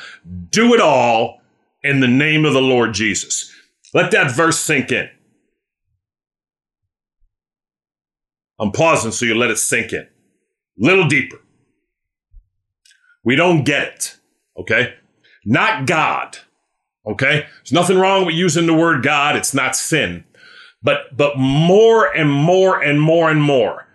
Do 0.50 0.74
it 0.74 0.82
all 0.82 1.42
in 1.84 2.00
the 2.00 2.08
name 2.08 2.46
of 2.46 2.54
the 2.54 2.62
Lord 2.62 2.94
Jesus. 2.94 3.54
Let 3.94 4.12
that 4.12 4.32
verse 4.32 4.60
sink 4.60 4.92
in. 4.92 5.10
I'm 8.60 8.72
pausing 8.72 9.12
so 9.12 9.26
you 9.26 9.36
let 9.36 9.52
it 9.52 9.58
sink 9.58 9.94
in. 9.94 10.08
Little 10.78 11.08
deeper. 11.08 11.38
We 13.24 13.36
don't 13.36 13.64
get 13.64 13.88
it. 13.94 14.18
Okay? 14.58 14.96
Not 15.46 15.88
God. 15.88 16.38
Okay. 17.06 17.46
There's 17.58 17.72
nothing 17.72 17.98
wrong 17.98 18.26
with 18.26 18.36
using 18.36 18.66
the 18.66 18.74
word 18.74 19.04
God. 19.04 19.36
It's 19.36 19.54
not 19.54 19.76
sin. 19.76 20.26
But, 20.82 21.16
but 21.16 21.38
more 21.38 22.06
and 22.16 22.32
more 22.32 22.82
and 22.82 23.02
more 23.02 23.30
and 23.30 23.42
more, 23.44 23.88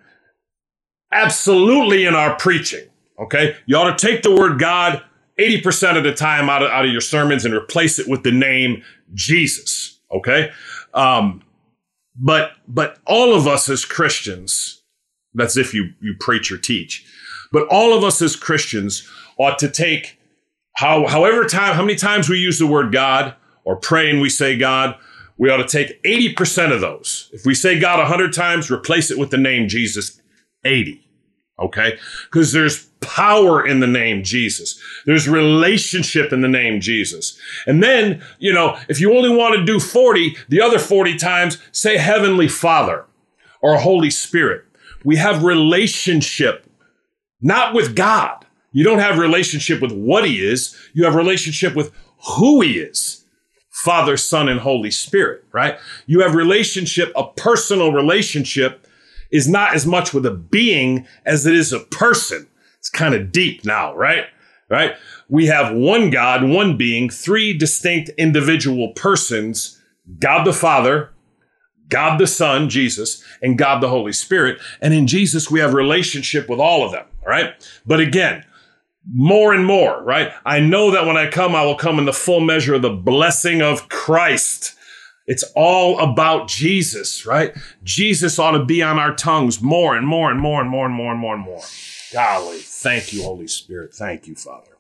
absolutely 1.11 2.05
in 2.05 2.15
our 2.15 2.37
preaching. 2.37 2.89
Okay. 3.19 3.57
You 3.67 3.77
ought 3.77 3.97
to 3.97 4.07
take 4.07 4.23
the 4.23 4.35
word 4.35 4.59
God 4.59 5.03
80% 5.39 5.97
of 5.97 6.05
the 6.05 6.15
time 6.15 6.49
out 6.49 6.63
of, 6.63 6.71
out 6.71 6.85
of 6.85 6.93
your 6.93 7.01
sermons 7.01 7.45
and 7.45 7.55
replace 7.55 7.99
it 7.99 8.09
with 8.09 8.23
the 8.23 8.33
name 8.33 8.83
Jesus. 9.15 9.99
Okay. 10.13 10.51
Um, 10.93 11.43
but, 12.17 12.53
but 12.69 12.99
all 13.07 13.35
of 13.35 13.47
us 13.47 13.69
as 13.69 13.85
Christians, 13.85 14.83
that's 15.35 15.57
if 15.57 15.75
you, 15.75 15.93
you 16.01 16.15
preach 16.21 16.53
or 16.53 16.59
teach, 16.59 17.05
but 17.53 17.67
all 17.69 17.97
of 17.97 18.05
us 18.05 18.23
as 18.23 18.37
Christians 18.37 19.09
ought 19.39 19.59
to 19.59 19.69
take 19.69 20.19
how, 20.77 21.07
however 21.07 21.45
time, 21.45 21.75
how 21.75 21.83
many 21.83 21.97
times 21.97 22.29
we 22.29 22.39
use 22.39 22.59
the 22.59 22.67
word 22.67 22.93
God 22.93 23.35
or 23.65 23.77
pray 23.77 24.11
and 24.11 24.21
we 24.21 24.29
say 24.29 24.57
God, 24.57 24.97
we 25.37 25.51
ought 25.51 25.57
to 25.57 25.67
take 25.67 26.03
80% 26.03 26.73
of 26.73 26.81
those. 26.81 27.31
If 27.33 27.45
we 27.45 27.55
say 27.55 27.79
God 27.79 27.99
100 27.99 28.33
times, 28.33 28.71
replace 28.71 29.11
it 29.11 29.19
with 29.19 29.31
the 29.31 29.39
name 29.39 29.69
Jesus 29.69 30.21
80. 30.65 31.04
Okay? 31.59 31.99
Because 32.25 32.53
there's 32.53 32.87
power 33.01 33.65
in 33.65 33.81
the 33.81 33.87
name 33.87 34.25
Jesus. 34.25 34.81
There's 35.07 35.29
relationship 35.29 36.33
in 36.33 36.41
the 36.41 36.49
name 36.49 36.81
Jesus. 36.81 37.39
And 37.67 37.83
then, 37.83 38.23
you 38.39 38.53
know, 38.53 38.79
if 38.89 39.01
you 39.01 39.17
only 39.17 39.35
want 39.35 39.55
to 39.55 39.65
do 39.65 39.79
40, 39.79 40.37
the 40.49 40.61
other 40.61 40.79
40 40.79 41.17
times, 41.17 41.59
say 41.71 41.97
Heavenly 41.97 42.49
Father 42.49 43.05
or 43.61 43.77
Holy 43.77 44.11
Spirit. 44.11 44.65
We 45.05 45.17
have 45.17 45.45
relationship, 45.45 46.67
not 47.41 47.75
with 47.75 47.95
God. 47.95 48.45
You 48.73 48.83
don't 48.83 48.99
have 48.99 49.19
relationship 49.19 49.81
with 49.81 49.93
what 49.93 50.27
he 50.27 50.45
is. 50.45 50.77
You 50.95 51.05
have 51.05 51.15
relationship 51.15 51.77
with 51.77 51.93
who 52.37 52.63
he 52.63 52.79
is. 52.79 53.25
Father, 53.71 54.17
Son, 54.17 54.49
and 54.49 54.61
Holy 54.61 54.91
Spirit, 54.91 55.45
right? 55.53 55.79
You 56.07 56.21
have 56.21 56.35
relationship, 56.35 57.13
a 57.15 57.27
personal 57.27 57.93
relationship 57.93 58.87
is 59.35 59.49
not 59.49 59.75
as 59.75 59.85
much 59.85 60.15
with 60.15 60.25
a 60.25 60.31
being 60.31 61.07
as 61.27 61.45
it 61.45 61.55
is 61.55 61.73
a 61.73 61.81
person. 61.81 62.49
It's 62.79 62.89
kind 62.89 63.15
of 63.15 63.33
deep 63.33 63.65
now, 63.65 63.95
right? 63.95 64.27
right? 64.69 64.95
We 65.29 65.47
have 65.47 65.75
one 65.75 66.11
God, 66.11 66.45
one 66.45 66.77
being, 66.77 67.11
three 67.11 67.53
distinct 67.57 68.11
individual 68.11 68.93
persons 68.93 69.81
God 70.21 70.45
the 70.45 70.53
Father, 70.53 71.11
God 71.89 72.19
the 72.19 72.27
Son, 72.27 72.69
Jesus, 72.69 73.25
and 73.43 73.59
God 73.59 73.83
the 73.83 73.89
Holy 73.89 74.13
Spirit. 74.13 74.61
And 74.81 74.93
in 74.93 75.07
Jesus, 75.07 75.51
we 75.51 75.61
have 75.61 75.75
relationship 75.75 76.49
with 76.49 76.61
all 76.61 76.85
of 76.85 76.93
them, 76.93 77.07
right? 77.27 77.55
But 77.87 78.01
again, 78.01 78.45
more 79.13 79.53
and 79.55 79.65
more, 79.65 80.03
right? 80.03 80.33
I 80.45 80.61
know 80.61 80.91
that 80.91 81.07
when 81.07 81.17
I 81.17 81.31
come, 81.31 81.55
I 81.55 81.65
will 81.65 81.75
come 81.75 81.99
in 81.99 82.05
the 82.05 82.13
full 82.13 82.41
measure 82.41 82.75
of 82.75 82.83
the 82.83 82.91
blessing 82.91 83.63
of 83.63 83.89
Christ. 83.89 84.77
It's 85.27 85.45
all 85.57 85.99
about 86.01 86.49
Jesus, 86.49 87.25
right? 87.25 87.57
Jesus 87.83 88.39
ought 88.39 88.53
to 88.53 88.65
be 88.65 88.83
on 88.83 88.99
our 88.99 89.15
tongues 89.15 89.63
more 89.63 89.97
and 89.97 90.07
more 90.07 90.31
and 90.31 90.39
more 90.39 90.61
and 90.61 90.69
more 90.69 90.87
and 90.87 90.95
more 90.95 91.13
and 91.13 91.21
more 91.21 91.35
and 91.35 91.43
more. 91.43 91.63
Golly, 92.13 92.59
thank 92.59 93.13
you, 93.13 93.23
Holy 93.23 93.49
Spirit. 93.49 93.95
Thank 93.95 94.27
you, 94.27 94.35
Father. 94.35 94.71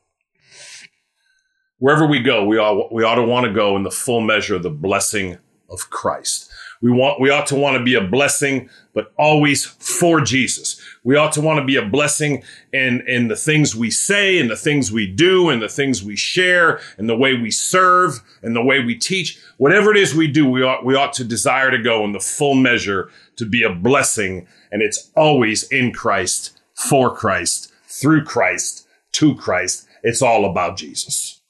Wherever 1.79 2.07
we 2.07 2.21
go, 2.21 2.45
we 2.45 2.59
ought, 2.59 2.93
we 2.93 3.03
ought 3.03 3.17
to 3.17 3.23
want 3.23 3.47
to 3.47 3.53
go 3.53 3.77
in 3.77 3.83
the 3.83 3.91
full 3.91 4.21
measure 4.21 4.55
of 4.55 4.63
the 4.63 4.71
blessing 4.71 5.39
of 5.69 5.91
Christ. 5.91 6.51
We 6.85 6.91
want, 6.91 7.19
we 7.19 7.31
ought 7.31 7.47
to 7.47 7.55
want 7.55 7.79
to 7.79 7.83
be 7.83 7.95
a 7.95 8.07
blessing, 8.07 8.69
but 8.93 9.11
always 9.17 9.65
for 9.65 10.21
Jesus. 10.21 10.79
We 11.03 11.17
ought 11.17 11.33
to 11.33 11.41
want 11.41 11.59
to 11.59 11.65
be 11.65 11.77
a 11.77 11.89
blessing 11.89 12.43
in, 12.75 13.03
in 13.09 13.29
the 13.29 13.37
things 13.37 13.75
we 13.75 13.91
say 13.91 14.39
and 14.39 14.51
the 14.51 14.57
things 14.57 14.93
we 14.93 15.07
do 15.07 15.49
and 15.49 15.63
the 15.63 15.69
things 15.71 16.05
we 16.05 16.15
share 16.15 16.79
and 16.99 17.09
the 17.09 17.17
way 17.17 17.33
we 17.33 17.51
serve 17.51 18.21
and 18.43 18.55
the 18.55 18.63
way 18.63 18.81
we 18.81 18.97
teach. 18.97 19.41
Whatever 19.57 19.93
it 19.93 19.97
is 19.97 20.15
we 20.15 20.27
do, 20.27 20.47
we 20.47 20.63
ought, 20.63 20.85
we 20.85 20.95
ought 20.95 21.15
to 21.15 21.25
desire 21.25 21.71
to 21.71 21.83
go 21.83 22.05
in 22.05 22.13
the 22.13 22.21
full 22.21 22.55
measure 22.55 23.09
to 23.37 23.47
be 23.47 23.63
a 23.63 23.73
blessing. 23.73 24.47
And 24.71 24.83
it's 24.83 25.11
always 25.17 25.63
in 25.73 25.91
Christ, 25.91 26.61
for 26.75 27.17
Christ, 27.17 27.73
through 27.87 28.25
Christ, 28.25 28.87
to 29.13 29.35
Christ. 29.35 29.87
It's 30.03 30.21
all 30.21 30.45
about 30.45 30.77
Jesus. 30.77 31.41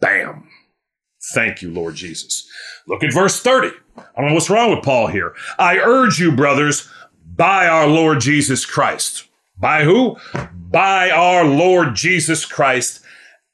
Bam. 0.00 0.48
Thank 1.32 1.62
you, 1.62 1.70
Lord 1.70 1.94
Jesus. 1.94 2.44
Look 2.88 3.04
at 3.04 3.14
verse 3.14 3.40
30. 3.40 3.85
I 3.96 4.20
don't 4.20 4.28
know 4.28 4.34
what's 4.34 4.50
wrong 4.50 4.70
with 4.70 4.84
Paul 4.84 5.08
here. 5.08 5.34
I 5.58 5.78
urge 5.78 6.18
you, 6.18 6.32
brothers, 6.32 6.88
by 7.36 7.66
our 7.66 7.86
Lord 7.86 8.20
Jesus 8.20 8.64
Christ. 8.64 9.28
By 9.58 9.84
who? 9.84 10.16
By 10.54 11.10
our 11.10 11.44
Lord 11.44 11.94
Jesus 11.94 12.44
Christ 12.44 13.02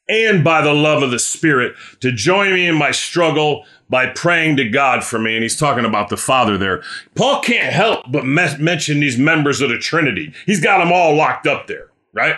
and 0.09 0.43
by 0.43 0.61
the 0.61 0.73
love 0.73 1.01
of 1.01 1.11
the 1.11 1.19
Spirit 1.19 1.75
to 2.01 2.11
join 2.11 2.53
me 2.53 2.67
in 2.67 2.75
my 2.75 2.91
struggle 2.91 3.65
by 3.89 4.07
praying 4.07 4.57
to 4.57 4.67
God 4.67 5.03
for 5.03 5.19
me. 5.19 5.35
And 5.35 5.43
he's 5.43 5.57
talking 5.57 5.85
about 5.85 6.09
the 6.09 6.17
Father 6.17 6.57
there. 6.57 6.83
Paul 7.15 7.41
can't 7.41 7.73
help 7.73 8.11
but 8.11 8.25
me- 8.25 8.57
mention 8.59 8.99
these 8.99 9.17
members 9.17 9.61
of 9.61 9.69
the 9.69 9.77
Trinity. 9.77 10.33
He's 10.45 10.61
got 10.61 10.79
them 10.79 10.91
all 10.91 11.15
locked 11.15 11.47
up 11.47 11.67
there, 11.67 11.91
right? 12.13 12.35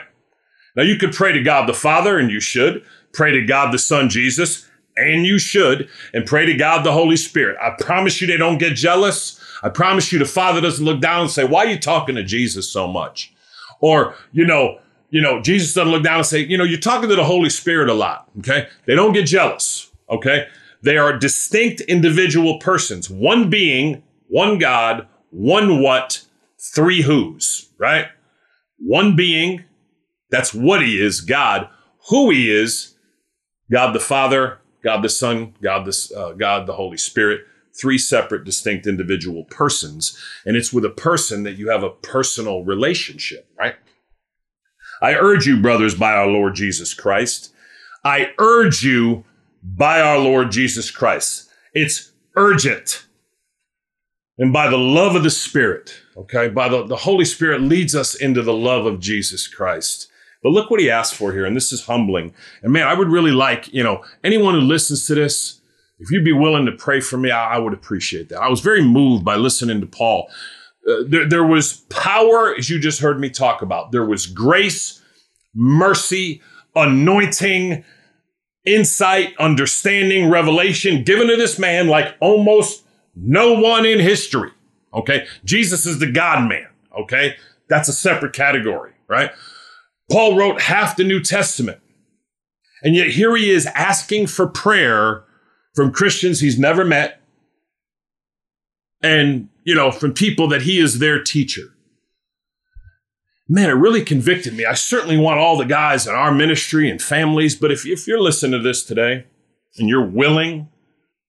Now 0.75 0.83
you 0.83 0.97
could 0.97 1.13
pray 1.13 1.31
to 1.31 1.41
God 1.41 1.67
the 1.67 1.73
Father, 1.73 2.19
and 2.19 2.29
you 2.29 2.39
should. 2.39 2.83
Pray 3.13 3.31
to 3.31 3.41
God 3.41 3.73
the 3.73 3.79
Son, 3.79 4.09
Jesus, 4.09 4.69
and 4.97 5.25
you 5.25 5.37
should. 5.37 5.89
And 6.13 6.25
pray 6.25 6.45
to 6.45 6.53
God 6.53 6.83
the 6.83 6.91
Holy 6.91 7.17
Spirit. 7.17 7.57
I 7.61 7.71
promise 7.79 8.21
you 8.21 8.27
they 8.27 8.37
don't 8.37 8.57
get 8.57 8.75
jealous. 8.75 9.39
I 9.63 9.69
promise 9.69 10.11
you 10.11 10.19
the 10.19 10.25
Father 10.25 10.61
doesn't 10.61 10.85
look 10.85 11.01
down 11.01 11.21
and 11.21 11.31
say, 11.31 11.43
why 11.43 11.65
are 11.65 11.69
you 11.69 11.79
talking 11.79 12.15
to 12.15 12.23
Jesus 12.23 12.69
so 12.69 12.87
much? 12.87 13.33
Or, 13.81 14.15
you 14.31 14.45
know, 14.45 14.79
you 15.09 15.21
know, 15.21 15.41
Jesus 15.41 15.73
doesn't 15.73 15.91
look 15.91 16.03
down 16.03 16.17
and 16.17 16.25
say, 16.25 16.39
you 16.39 16.57
know, 16.57 16.63
you're 16.63 16.79
talking 16.79 17.09
to 17.09 17.15
the 17.15 17.23
Holy 17.23 17.49
Spirit 17.49 17.89
a 17.89 17.93
lot. 17.93 18.29
Okay. 18.39 18.67
They 18.85 18.95
don't 18.95 19.13
get 19.13 19.25
jealous. 19.25 19.91
Okay. 20.09 20.47
They 20.81 20.97
are 20.97 21.17
distinct 21.17 21.81
individual 21.81 22.59
persons, 22.59 23.09
one 23.09 23.49
being, 23.49 24.03
one 24.27 24.57
God, 24.57 25.07
one 25.31 25.81
what, 25.81 26.23
three 26.59 27.01
who's, 27.01 27.69
right? 27.77 28.07
One 28.77 29.15
being, 29.15 29.63
that's 30.29 30.53
what 30.53 30.81
he 30.81 31.01
is, 31.01 31.21
God. 31.21 31.69
Who 32.09 32.29
he 32.29 32.51
is, 32.51 32.95
God 33.71 33.93
the 33.93 33.99
Father, 33.99 34.59
God 34.85 35.01
the 35.01 35.09
Son, 35.09 35.55
God 35.61 35.85
the, 35.85 36.15
uh, 36.15 36.33
God 36.33 36.67
the 36.67 36.73
Holy 36.73 36.97
Spirit. 36.97 37.41
Three 37.73 37.97
separate, 37.97 38.45
distinct 38.45 38.87
individual 38.87 39.43
persons. 39.45 40.17
And 40.45 40.55
it's 40.55 40.71
with 40.71 40.85
a 40.85 40.89
person 40.89 41.43
that 41.43 41.57
you 41.57 41.69
have 41.69 41.83
a 41.83 41.89
personal 41.89 42.63
relationship, 42.63 43.49
right? 43.59 43.75
I 45.01 45.15
urge 45.15 45.45
you, 45.45 45.61
brothers, 45.61 45.93
by 45.93 46.13
our 46.13 46.27
Lord 46.27 46.55
Jesus 46.55 46.93
Christ. 46.93 47.53
I 48.05 48.31
urge 48.39 48.83
you 48.83 49.25
by 49.61 49.99
our 49.99 50.19
Lord 50.19 50.51
Jesus 50.51 50.89
Christ. 50.89 51.49
It's 51.73 52.11
urgent. 52.37 53.07
And 54.37 54.53
by 54.53 54.69
the 54.69 54.77
love 54.77 55.15
of 55.15 55.23
the 55.23 55.29
Spirit, 55.29 55.99
okay, 56.15 56.47
by 56.47 56.69
the, 56.69 56.85
the 56.85 56.95
Holy 56.95 57.25
Spirit 57.25 57.61
leads 57.61 57.95
us 57.95 58.15
into 58.15 58.41
the 58.41 58.53
love 58.53 58.85
of 58.85 58.99
Jesus 58.99 59.47
Christ. 59.47 60.09
But 60.45 60.51
look 60.51 60.69
what 60.69 60.79
he 60.79 60.91
asked 60.91 61.15
for 61.15 61.33
here, 61.33 61.43
and 61.43 61.57
this 61.57 61.71
is 61.71 61.85
humbling. 61.85 62.31
And 62.61 62.71
man, 62.71 62.87
I 62.87 62.93
would 62.93 63.07
really 63.07 63.31
like, 63.31 63.73
you 63.73 63.81
know, 63.81 64.03
anyone 64.23 64.53
who 64.53 64.61
listens 64.61 65.07
to 65.07 65.15
this, 65.15 65.59
if 65.97 66.11
you'd 66.11 66.23
be 66.23 66.33
willing 66.33 66.67
to 66.67 66.71
pray 66.71 66.99
for 66.99 67.17
me, 67.17 67.31
I, 67.31 67.55
I 67.55 67.57
would 67.57 67.73
appreciate 67.73 68.29
that. 68.29 68.43
I 68.43 68.47
was 68.47 68.59
very 68.59 68.83
moved 68.83 69.25
by 69.25 69.37
listening 69.37 69.81
to 69.81 69.87
Paul. 69.87 70.29
Uh, 70.87 70.97
there, 71.07 71.27
there 71.27 71.43
was 71.43 71.77
power, 71.89 72.53
as 72.55 72.69
you 72.69 72.79
just 72.79 73.01
heard 73.01 73.19
me 73.19 73.31
talk 73.31 73.63
about. 73.63 73.91
There 73.91 74.05
was 74.05 74.27
grace, 74.27 75.01
mercy, 75.55 76.43
anointing, 76.75 77.83
insight, 78.67 79.35
understanding, 79.39 80.29
revelation 80.29 81.03
given 81.03 81.25
to 81.25 81.37
this 81.37 81.57
man 81.57 81.87
like 81.87 82.15
almost 82.19 82.83
no 83.15 83.53
one 83.53 83.83
in 83.83 83.97
history. 83.97 84.51
Okay. 84.93 85.25
Jesus 85.43 85.87
is 85.87 85.97
the 85.97 86.11
God 86.11 86.47
man. 86.47 86.67
Okay. 86.95 87.35
That's 87.67 87.89
a 87.89 87.93
separate 87.93 88.33
category, 88.33 88.91
right? 89.07 89.31
Paul 90.11 90.37
wrote 90.37 90.61
half 90.61 90.95
the 90.95 91.03
New 91.03 91.21
Testament. 91.21 91.79
And 92.83 92.95
yet 92.95 93.09
here 93.09 93.35
he 93.35 93.49
is 93.49 93.65
asking 93.67 94.27
for 94.27 94.47
prayer 94.47 95.23
from 95.73 95.91
Christians 95.91 96.39
he's 96.39 96.59
never 96.59 96.85
met 96.85 97.21
and, 99.01 99.49
you 99.63 99.75
know, 99.75 99.91
from 99.91 100.13
people 100.13 100.47
that 100.49 100.63
he 100.63 100.79
is 100.79 100.99
their 100.99 101.21
teacher. 101.21 101.73
Man, 103.47 103.69
it 103.69 103.73
really 103.73 104.03
convicted 104.03 104.55
me. 104.55 104.65
I 104.65 104.73
certainly 104.73 105.17
want 105.17 105.39
all 105.39 105.57
the 105.57 105.65
guys 105.65 106.07
in 106.07 106.15
our 106.15 106.33
ministry 106.33 106.89
and 106.89 107.01
families, 107.01 107.55
but 107.55 107.71
if, 107.71 107.85
if 107.85 108.07
you're 108.07 108.21
listening 108.21 108.59
to 108.59 108.63
this 108.63 108.83
today 108.83 109.25
and 109.77 109.87
you're 109.87 110.05
willing 110.05 110.69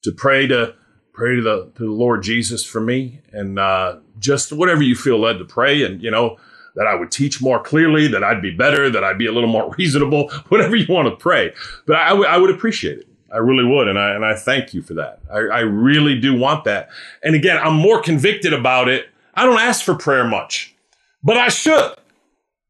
to 0.02 0.12
pray 0.12 0.46
to 0.46 0.74
pray 1.12 1.36
to 1.36 1.42
the 1.42 1.72
to 1.76 1.84
the 1.84 1.92
Lord 1.92 2.22
Jesus 2.22 2.64
for 2.64 2.80
me 2.80 3.20
and 3.32 3.58
uh, 3.58 3.98
just 4.18 4.52
whatever 4.52 4.82
you 4.82 4.94
feel 4.94 5.18
led 5.18 5.38
to 5.38 5.44
pray 5.44 5.82
and 5.82 6.02
you 6.02 6.10
know 6.10 6.36
that 6.76 6.86
I 6.86 6.94
would 6.94 7.10
teach 7.10 7.42
more 7.42 7.60
clearly, 7.60 8.06
that 8.08 8.22
I'd 8.22 8.42
be 8.42 8.50
better, 8.50 8.88
that 8.88 9.02
I'd 9.02 9.18
be 9.18 9.26
a 9.26 9.32
little 9.32 9.48
more 9.48 9.74
reasonable, 9.78 10.28
whatever 10.48 10.76
you 10.76 10.86
want 10.88 11.08
to 11.08 11.16
pray. 11.16 11.52
But 11.86 11.96
I, 11.96 12.10
w- 12.10 12.28
I 12.28 12.38
would 12.38 12.50
appreciate 12.50 12.98
it. 12.98 13.08
I 13.32 13.38
really 13.38 13.64
would. 13.64 13.88
And 13.88 13.98
I, 13.98 14.10
and 14.14 14.24
I 14.24 14.34
thank 14.34 14.72
you 14.72 14.82
for 14.82 14.94
that. 14.94 15.20
I, 15.32 15.38
I 15.38 15.60
really 15.60 16.18
do 16.20 16.38
want 16.38 16.64
that. 16.64 16.88
And 17.22 17.34
again, 17.34 17.58
I'm 17.58 17.74
more 17.74 18.00
convicted 18.00 18.52
about 18.52 18.88
it. 18.88 19.08
I 19.34 19.44
don't 19.44 19.58
ask 19.58 19.84
for 19.84 19.94
prayer 19.94 20.24
much, 20.24 20.74
but 21.22 21.36
I 21.36 21.48
should. 21.48 21.94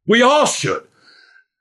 We 0.07 0.21
all 0.21 0.45
should. 0.45 0.87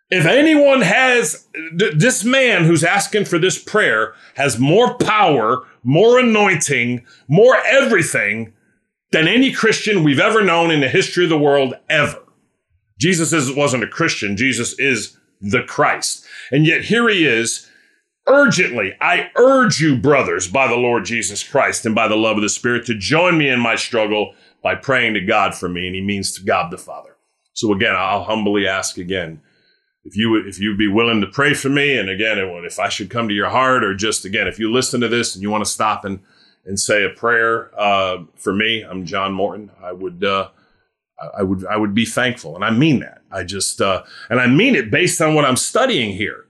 If 0.08 0.24
anyone 0.24 0.82
has, 0.82 1.46
this 1.74 2.24
man 2.24 2.64
who's 2.64 2.84
asking 2.84 3.24
for 3.24 3.38
this 3.38 3.62
prayer 3.62 4.14
has 4.34 4.58
more 4.58 4.94
power, 4.94 5.64
more 5.82 6.18
anointing, 6.18 7.04
more 7.28 7.56
everything 7.66 8.52
than 9.10 9.26
any 9.26 9.52
Christian 9.52 10.04
we've 10.04 10.20
ever 10.20 10.42
known 10.42 10.70
in 10.70 10.80
the 10.80 10.88
history 10.88 11.24
of 11.24 11.30
the 11.30 11.38
world 11.38 11.74
ever. 11.88 12.22
Jesus 12.98 13.32
is, 13.32 13.54
wasn't 13.54 13.84
a 13.84 13.88
Christian. 13.88 14.36
Jesus 14.36 14.78
is 14.78 15.16
the 15.40 15.62
Christ. 15.62 16.24
And 16.50 16.66
yet 16.66 16.84
here 16.84 17.08
he 17.08 17.26
is 17.26 17.68
urgently. 18.26 18.94
I 19.00 19.30
urge 19.36 19.80
you, 19.80 19.96
brothers, 19.96 20.48
by 20.48 20.66
the 20.66 20.76
Lord 20.76 21.04
Jesus 21.04 21.42
Christ 21.42 21.84
and 21.86 21.94
by 21.94 22.08
the 22.08 22.16
love 22.16 22.36
of 22.36 22.42
the 22.42 22.48
Spirit, 22.48 22.86
to 22.86 22.94
join 22.94 23.38
me 23.38 23.48
in 23.48 23.60
my 23.60 23.76
struggle 23.76 24.34
by 24.62 24.74
praying 24.74 25.14
to 25.14 25.20
God 25.20 25.54
for 25.54 25.68
me. 25.68 25.86
And 25.86 25.94
he 25.94 26.00
means 26.00 26.32
to 26.32 26.42
God 26.42 26.70
the 26.70 26.78
Father. 26.78 27.16
So 27.52 27.72
again, 27.72 27.94
I'll 27.96 28.24
humbly 28.24 28.66
ask 28.66 28.98
again, 28.98 29.40
if 30.04 30.16
you 30.16 30.30
would, 30.30 30.46
if 30.46 30.60
you'd 30.60 30.78
be 30.78 30.88
willing 30.88 31.20
to 31.20 31.26
pray 31.26 31.52
for 31.52 31.68
me, 31.68 31.98
and 31.98 32.08
again, 32.08 32.38
if 32.38 32.78
I 32.78 32.88
should 32.88 33.10
come 33.10 33.28
to 33.28 33.34
your 33.34 33.48
heart, 33.48 33.82
or 33.82 33.94
just 33.94 34.24
again, 34.24 34.46
if 34.46 34.58
you 34.58 34.72
listen 34.72 35.00
to 35.00 35.08
this 35.08 35.34
and 35.34 35.42
you 35.42 35.50
want 35.50 35.64
to 35.64 35.70
stop 35.70 36.04
and 36.04 36.20
and 36.64 36.78
say 36.78 37.04
a 37.04 37.08
prayer 37.08 37.70
uh, 37.78 38.24
for 38.34 38.52
me, 38.52 38.82
I'm 38.82 39.04
John 39.04 39.32
Morton. 39.32 39.70
I 39.82 39.92
would 39.92 40.22
uh, 40.22 40.50
I 41.18 41.42
would 41.42 41.64
I 41.66 41.76
would 41.76 41.94
be 41.94 42.04
thankful, 42.04 42.54
and 42.54 42.64
I 42.64 42.70
mean 42.70 43.00
that. 43.00 43.22
I 43.30 43.42
just 43.42 43.80
uh, 43.80 44.02
and 44.28 44.40
I 44.40 44.46
mean 44.46 44.74
it 44.74 44.90
based 44.90 45.20
on 45.20 45.34
what 45.34 45.44
I'm 45.44 45.56
studying 45.56 46.14
here, 46.14 46.44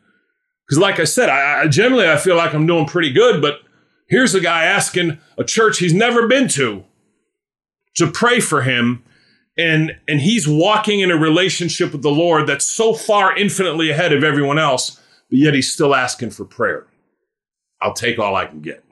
because 0.67 0.81
like 0.81 0.99
I 0.99 1.05
said, 1.05 1.29
I, 1.29 1.63
I 1.63 1.69
generally 1.69 2.09
I 2.09 2.17
feel 2.17 2.37
like 2.37 2.55
I'm 2.55 2.67
doing 2.67 2.87
pretty 2.87 3.13
good, 3.13 3.41
but 3.41 3.61
here's 4.09 4.35
a 4.35 4.41
guy 4.41 4.65
asking 4.65 5.19
a 5.39 5.45
church 5.45 5.79
he's 5.79 5.95
never 5.95 6.27
been 6.27 6.49
to 6.49 6.85
to 7.95 8.11
pray 8.11 8.41
for 8.41 8.63
him, 8.63 9.05
and 9.57 9.97
and 10.09 10.21
he's 10.21 10.49
walking 10.49 11.01
in 11.01 11.11
a 11.11 11.17
relationship 11.17 11.93
with 11.93 12.03
the 12.03 12.11
Lord 12.11 12.49
that's 12.49 12.67
so 12.67 12.93
far 12.93 13.37
infinitely 13.37 13.91
ahead 13.91 14.13
of 14.13 14.25
everyone 14.25 14.59
else, 14.59 15.01
but 15.31 15.39
yet 15.39 15.55
he's 15.55 15.73
still 15.73 15.95
asking 15.95 16.31
for 16.31 16.45
prayer. 16.45 16.87
I'll 17.81 17.95
take 17.95 18.19
all 18.19 18.35
I 18.35 18.47
can 18.47 18.63
get. 18.63 18.83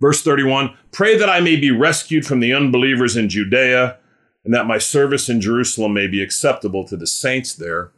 Verse 0.00 0.22
31 0.22 0.76
Pray 0.92 1.16
that 1.16 1.30
I 1.30 1.40
may 1.40 1.56
be 1.56 1.70
rescued 1.70 2.26
from 2.26 2.40
the 2.40 2.52
unbelievers 2.52 3.16
in 3.16 3.30
Judea 3.30 3.98
and 4.44 4.54
that 4.54 4.66
my 4.66 4.78
service 4.78 5.28
in 5.28 5.40
Jerusalem 5.40 5.94
may 5.94 6.06
be 6.06 6.22
acceptable 6.22 6.86
to 6.86 6.96
the 6.96 7.06
saints 7.06 7.54
there. 7.54 7.92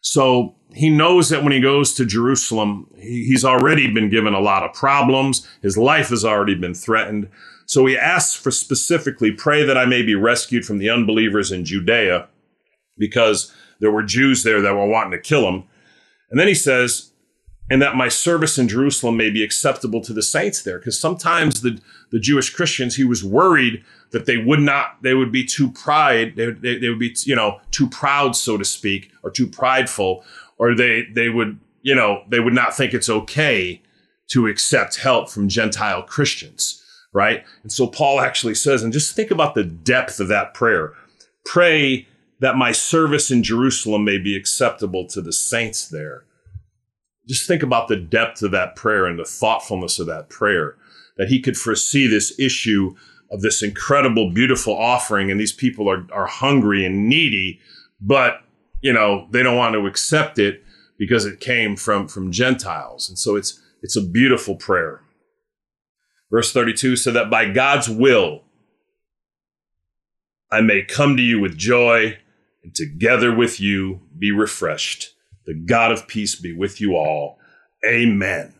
So 0.00 0.54
he 0.74 0.90
knows 0.90 1.28
that 1.28 1.42
when 1.42 1.52
he 1.52 1.60
goes 1.60 1.94
to 1.94 2.04
Jerusalem, 2.04 2.88
he's 2.96 3.44
already 3.44 3.92
been 3.92 4.10
given 4.10 4.34
a 4.34 4.40
lot 4.40 4.62
of 4.62 4.74
problems. 4.74 5.46
His 5.62 5.76
life 5.76 6.10
has 6.10 6.24
already 6.24 6.54
been 6.54 6.74
threatened. 6.74 7.28
So 7.66 7.84
he 7.86 7.98
asks 7.98 8.34
for 8.34 8.50
specifically, 8.50 9.32
pray 9.32 9.64
that 9.64 9.76
I 9.76 9.86
may 9.86 10.02
be 10.02 10.14
rescued 10.14 10.64
from 10.64 10.78
the 10.78 10.88
unbelievers 10.88 11.50
in 11.50 11.64
Judea, 11.64 12.28
because 12.96 13.52
there 13.80 13.90
were 13.90 14.02
Jews 14.02 14.42
there 14.42 14.60
that 14.60 14.74
were 14.74 14.86
wanting 14.86 15.12
to 15.12 15.18
kill 15.18 15.48
him. 15.48 15.64
And 16.30 16.38
then 16.38 16.48
he 16.48 16.54
says, 16.54 17.07
and 17.70 17.82
that 17.82 17.96
my 17.96 18.08
service 18.08 18.58
in 18.58 18.68
Jerusalem 18.68 19.16
may 19.16 19.30
be 19.30 19.44
acceptable 19.44 20.00
to 20.02 20.12
the 20.12 20.22
saints 20.22 20.62
there. 20.62 20.78
Because 20.78 20.98
sometimes 20.98 21.60
the, 21.60 21.80
the 22.10 22.20
Jewish 22.20 22.50
Christians, 22.50 22.96
he 22.96 23.04
was 23.04 23.22
worried 23.22 23.84
that 24.10 24.26
they 24.26 24.38
would 24.38 24.60
not, 24.60 25.02
they 25.02 25.14
would 25.14 25.30
be 25.30 25.44
too 25.44 25.70
pride, 25.70 26.34
they, 26.36 26.50
they, 26.50 26.78
they 26.78 26.88
would 26.88 26.98
be, 26.98 27.14
you 27.24 27.36
know, 27.36 27.60
too 27.70 27.88
proud, 27.88 28.34
so 28.34 28.56
to 28.56 28.64
speak, 28.64 29.10
or 29.22 29.30
too 29.30 29.46
prideful, 29.46 30.24
or 30.56 30.74
they, 30.74 31.04
they 31.12 31.28
would, 31.28 31.58
you 31.82 31.94
know, 31.94 32.22
they 32.28 32.40
would 32.40 32.54
not 32.54 32.74
think 32.74 32.94
it's 32.94 33.10
okay 33.10 33.82
to 34.28 34.46
accept 34.46 34.96
help 34.96 35.28
from 35.28 35.48
Gentile 35.48 36.02
Christians, 36.02 36.82
right? 37.12 37.44
And 37.62 37.72
so 37.72 37.86
Paul 37.86 38.20
actually 38.20 38.54
says, 38.54 38.82
and 38.82 38.92
just 38.92 39.14
think 39.14 39.30
about 39.30 39.54
the 39.54 39.64
depth 39.64 40.20
of 40.20 40.28
that 40.28 40.54
prayer. 40.54 40.94
Pray 41.44 42.06
that 42.40 42.56
my 42.56 42.72
service 42.72 43.30
in 43.30 43.42
Jerusalem 43.42 44.04
may 44.04 44.18
be 44.18 44.36
acceptable 44.36 45.06
to 45.08 45.20
the 45.20 45.32
saints 45.32 45.88
there 45.88 46.24
just 47.28 47.46
think 47.46 47.62
about 47.62 47.88
the 47.88 47.96
depth 47.96 48.42
of 48.42 48.50
that 48.52 48.74
prayer 48.74 49.06
and 49.06 49.18
the 49.18 49.24
thoughtfulness 49.24 49.98
of 49.98 50.06
that 50.06 50.28
prayer 50.28 50.76
that 51.16 51.28
he 51.28 51.40
could 51.40 51.56
foresee 51.56 52.06
this 52.06 52.38
issue 52.38 52.94
of 53.30 53.42
this 53.42 53.62
incredible 53.62 54.30
beautiful 54.30 54.76
offering 54.76 55.30
and 55.30 55.38
these 55.38 55.52
people 55.52 55.90
are, 55.90 56.06
are 56.12 56.26
hungry 56.26 56.84
and 56.84 57.08
needy 57.08 57.60
but 58.00 58.42
you 58.80 58.92
know 58.92 59.26
they 59.30 59.42
don't 59.42 59.56
want 59.56 59.74
to 59.74 59.86
accept 59.86 60.38
it 60.38 60.62
because 60.98 61.24
it 61.24 61.40
came 61.40 61.76
from 61.76 62.08
from 62.08 62.32
gentiles. 62.32 63.08
And 63.08 63.18
so 63.18 63.36
it's 63.36 63.60
it's 63.82 63.96
a 63.96 64.02
beautiful 64.02 64.56
prayer. 64.56 65.02
Verse 66.30 66.52
32 66.52 66.96
so 66.96 67.10
that 67.10 67.30
by 67.30 67.50
god's 67.50 67.88
will 67.88 68.42
i 70.52 70.60
may 70.60 70.82
come 70.82 71.16
to 71.16 71.22
you 71.22 71.40
with 71.40 71.56
joy 71.56 72.18
and 72.62 72.74
together 72.74 73.34
with 73.34 73.58
you 73.58 74.02
be 74.18 74.30
refreshed 74.30 75.14
the 75.48 75.54
God 75.54 75.92
of 75.92 76.06
peace 76.06 76.34
be 76.34 76.52
with 76.52 76.78
you 76.78 76.94
all. 76.94 77.38
Amen. 77.84 78.52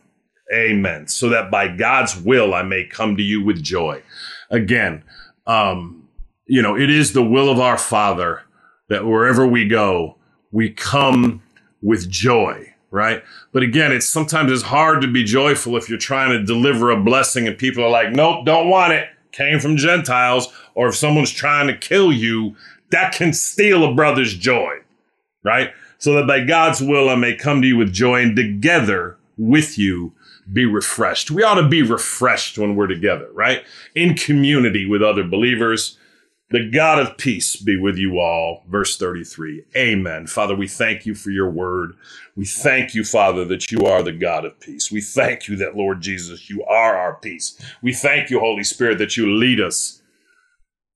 Amen. 0.51 1.07
So 1.07 1.29
that 1.29 1.51
by 1.51 1.67
God's 1.67 2.19
will 2.19 2.55
I 2.55 2.63
may 2.63 2.83
come 2.83 3.15
to 3.15 3.21
you 3.21 3.43
with 3.43 3.61
joy. 3.61 4.01
Again, 4.49 5.03
um, 5.45 6.09
you 6.47 6.63
know, 6.63 6.75
it 6.75 6.89
is 6.89 7.13
the 7.13 7.23
will 7.23 7.47
of 7.51 7.59
our 7.59 7.77
Father 7.77 8.41
that 8.89 9.05
wherever 9.05 9.45
we 9.45 9.67
go, 9.67 10.17
we 10.51 10.71
come 10.71 11.43
with 11.83 12.09
joy, 12.09 12.73
right? 12.89 13.23
But 13.53 13.61
again, 13.61 13.91
it's 13.91 14.09
sometimes 14.09 14.51
it's 14.51 14.63
hard 14.63 15.03
to 15.03 15.07
be 15.07 15.23
joyful 15.23 15.77
if 15.77 15.89
you're 15.89 15.99
trying 15.99 16.31
to 16.31 16.43
deliver 16.43 16.89
a 16.89 16.99
blessing 16.99 17.47
and 17.47 17.55
people 17.55 17.83
are 17.83 17.91
like, 17.91 18.11
nope, 18.13 18.47
don't 18.47 18.67
want 18.67 18.93
it. 18.93 19.09
Came 19.31 19.59
from 19.59 19.77
Gentiles. 19.77 20.51
Or 20.73 20.87
if 20.87 20.95
someone's 20.95 21.29
trying 21.29 21.67
to 21.67 21.77
kill 21.77 22.11
you, 22.11 22.55
that 22.89 23.13
can 23.13 23.31
steal 23.31 23.83
a 23.83 23.93
brother's 23.93 24.35
joy, 24.35 24.77
right? 25.43 25.71
So 25.99 26.13
that 26.13 26.27
by 26.27 26.43
God's 26.43 26.81
will 26.81 27.09
I 27.09 27.15
may 27.15 27.35
come 27.35 27.61
to 27.61 27.67
you 27.67 27.77
with 27.77 27.93
joy 27.93 28.21
and 28.21 28.35
together 28.35 29.17
with 29.37 29.77
you 29.77 30.13
be 30.51 30.65
refreshed. 30.65 31.29
We 31.29 31.43
ought 31.43 31.61
to 31.61 31.67
be 31.67 31.83
refreshed 31.83 32.57
when 32.57 32.75
we're 32.75 32.87
together, 32.87 33.29
right? 33.33 33.63
In 33.93 34.15
community 34.15 34.85
with 34.85 35.03
other 35.03 35.23
believers. 35.23 35.97
The 36.51 36.67
God 36.67 36.97
of 36.97 37.17
peace 37.17 37.55
be 37.55 37.77
with 37.77 37.97
you 37.97 38.17
all. 38.17 38.63
Verse 38.67 38.97
33. 38.97 39.65
Amen. 39.77 40.25
Father, 40.25 40.55
we 40.55 40.67
thank 40.67 41.05
you 41.05 41.13
for 41.13 41.29
your 41.29 41.49
word. 41.49 41.93
We 42.35 42.45
thank 42.45 42.95
you, 42.95 43.03
Father, 43.03 43.45
that 43.45 43.71
you 43.71 43.85
are 43.85 44.01
the 44.01 44.13
God 44.13 44.45
of 44.45 44.59
peace. 44.59 44.91
We 44.91 45.01
thank 45.01 45.47
you 45.47 45.55
that, 45.57 45.75
Lord 45.77 46.01
Jesus, 46.01 46.49
you 46.49 46.63
are 46.63 46.95
our 46.95 47.15
peace. 47.15 47.61
We 47.83 47.93
thank 47.93 48.31
you, 48.31 48.39
Holy 48.39 48.63
Spirit, 48.63 48.97
that 48.97 49.15
you 49.15 49.31
lead 49.31 49.59
us 49.59 50.01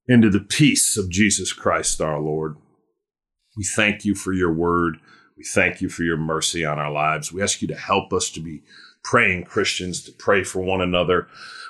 into 0.08 0.32
the 0.32 0.40
peace 0.40 0.98
of 0.98 1.12
Jesus 1.12 1.54
Christ 1.54 2.02
our 2.02 2.20
Lord. 2.20 2.58
We 3.56 3.64
thank 3.64 4.06
you 4.06 4.16
for 4.16 4.34
your 4.34 4.54
word. 4.54 4.98
We 5.38 5.44
thank 5.44 5.82
you 5.82 5.90
for 5.90 6.04
your 6.04 6.18
mercy 6.18 6.64
on 6.66 6.80
our 6.80 6.92
lives. 6.92 7.32
We 7.32 7.42
ask 7.42 7.62
you 7.62 7.68
to 7.70 7.76
help 7.76 8.14
us 8.14 8.30
to 8.32 8.40
be 8.40 8.64
praying 9.04 9.44
Christians, 9.44 10.04
to 10.04 10.12
pray 10.12 10.44
for 10.44 10.62
one 10.62 10.82
another. 10.82 11.28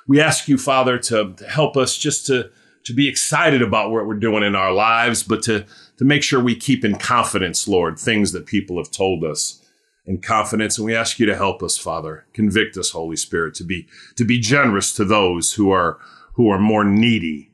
We 0.08 0.22
ask 0.22 0.48
you, 0.48 0.58
Father, 0.58 0.98
to, 1.00 1.34
to 1.34 1.48
help 1.48 1.78
us 1.78 1.98
just 1.98 2.28
to, 2.28 2.52
to 2.84 2.94
be 2.94 3.08
excited 3.08 3.62
about 3.62 3.92
what 3.92 4.06
we're 4.06 4.16
doing 4.16 4.44
in 4.44 4.56
our 4.56 4.72
lives, 4.72 5.24
but 5.24 5.42
to, 5.44 5.66
to 5.98 6.06
make 6.06 6.24
sure 6.24 6.42
we 6.42 6.56
keep 6.56 6.84
in 6.84 6.96
confidence, 6.96 7.68
Lord, 7.68 7.98
things 7.98 8.32
that 8.34 8.46
people 8.46 8.78
have 8.78 8.92
told 8.92 9.24
us 9.24 9.66
in 10.06 10.20
confidence. 10.20 10.78
And 10.78 10.86
we 10.86 10.96
ask 10.96 11.20
you 11.20 11.26
to 11.26 11.36
help 11.36 11.64
us, 11.64 11.78
Father. 11.78 12.26
Convict 12.34 12.78
us, 12.78 12.92
Holy 12.92 13.16
Spirit, 13.16 13.56
to 13.56 13.64
be, 13.64 13.88
to 14.16 14.26
be 14.26 14.40
generous 14.40 14.94
to 14.94 15.06
those 15.06 15.54
who 15.54 15.72
are, 15.72 15.98
who 16.34 16.50
are 16.50 16.60
more 16.60 16.84
needy 16.84 17.52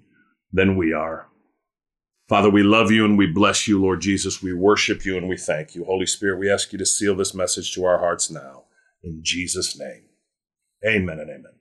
than 0.51 0.75
we 0.75 0.91
are. 0.91 1.28
Father, 2.29 2.51
we 2.51 2.61
love 2.61 2.91
you 2.91 3.05
and 3.05 3.17
we 3.17 3.25
bless 3.25 3.67
you, 3.67 3.81
Lord 3.81 4.01
Jesus. 4.01 4.41
We 4.41 4.53
worship 4.53 5.03
you 5.03 5.17
and 5.17 5.27
we 5.27 5.35
thank 5.35 5.73
you. 5.73 5.83
Holy 5.83 6.05
Spirit, 6.05 6.37
we 6.37 6.49
ask 6.49 6.71
you 6.71 6.77
to 6.77 6.85
seal 6.85 7.15
this 7.15 7.33
message 7.33 7.73
to 7.73 7.85
our 7.85 7.97
hearts 7.97 8.29
now. 8.29 8.65
In 9.03 9.21
Jesus' 9.23 9.77
name, 9.77 10.03
amen 10.85 11.19
and 11.19 11.31
amen. 11.31 11.58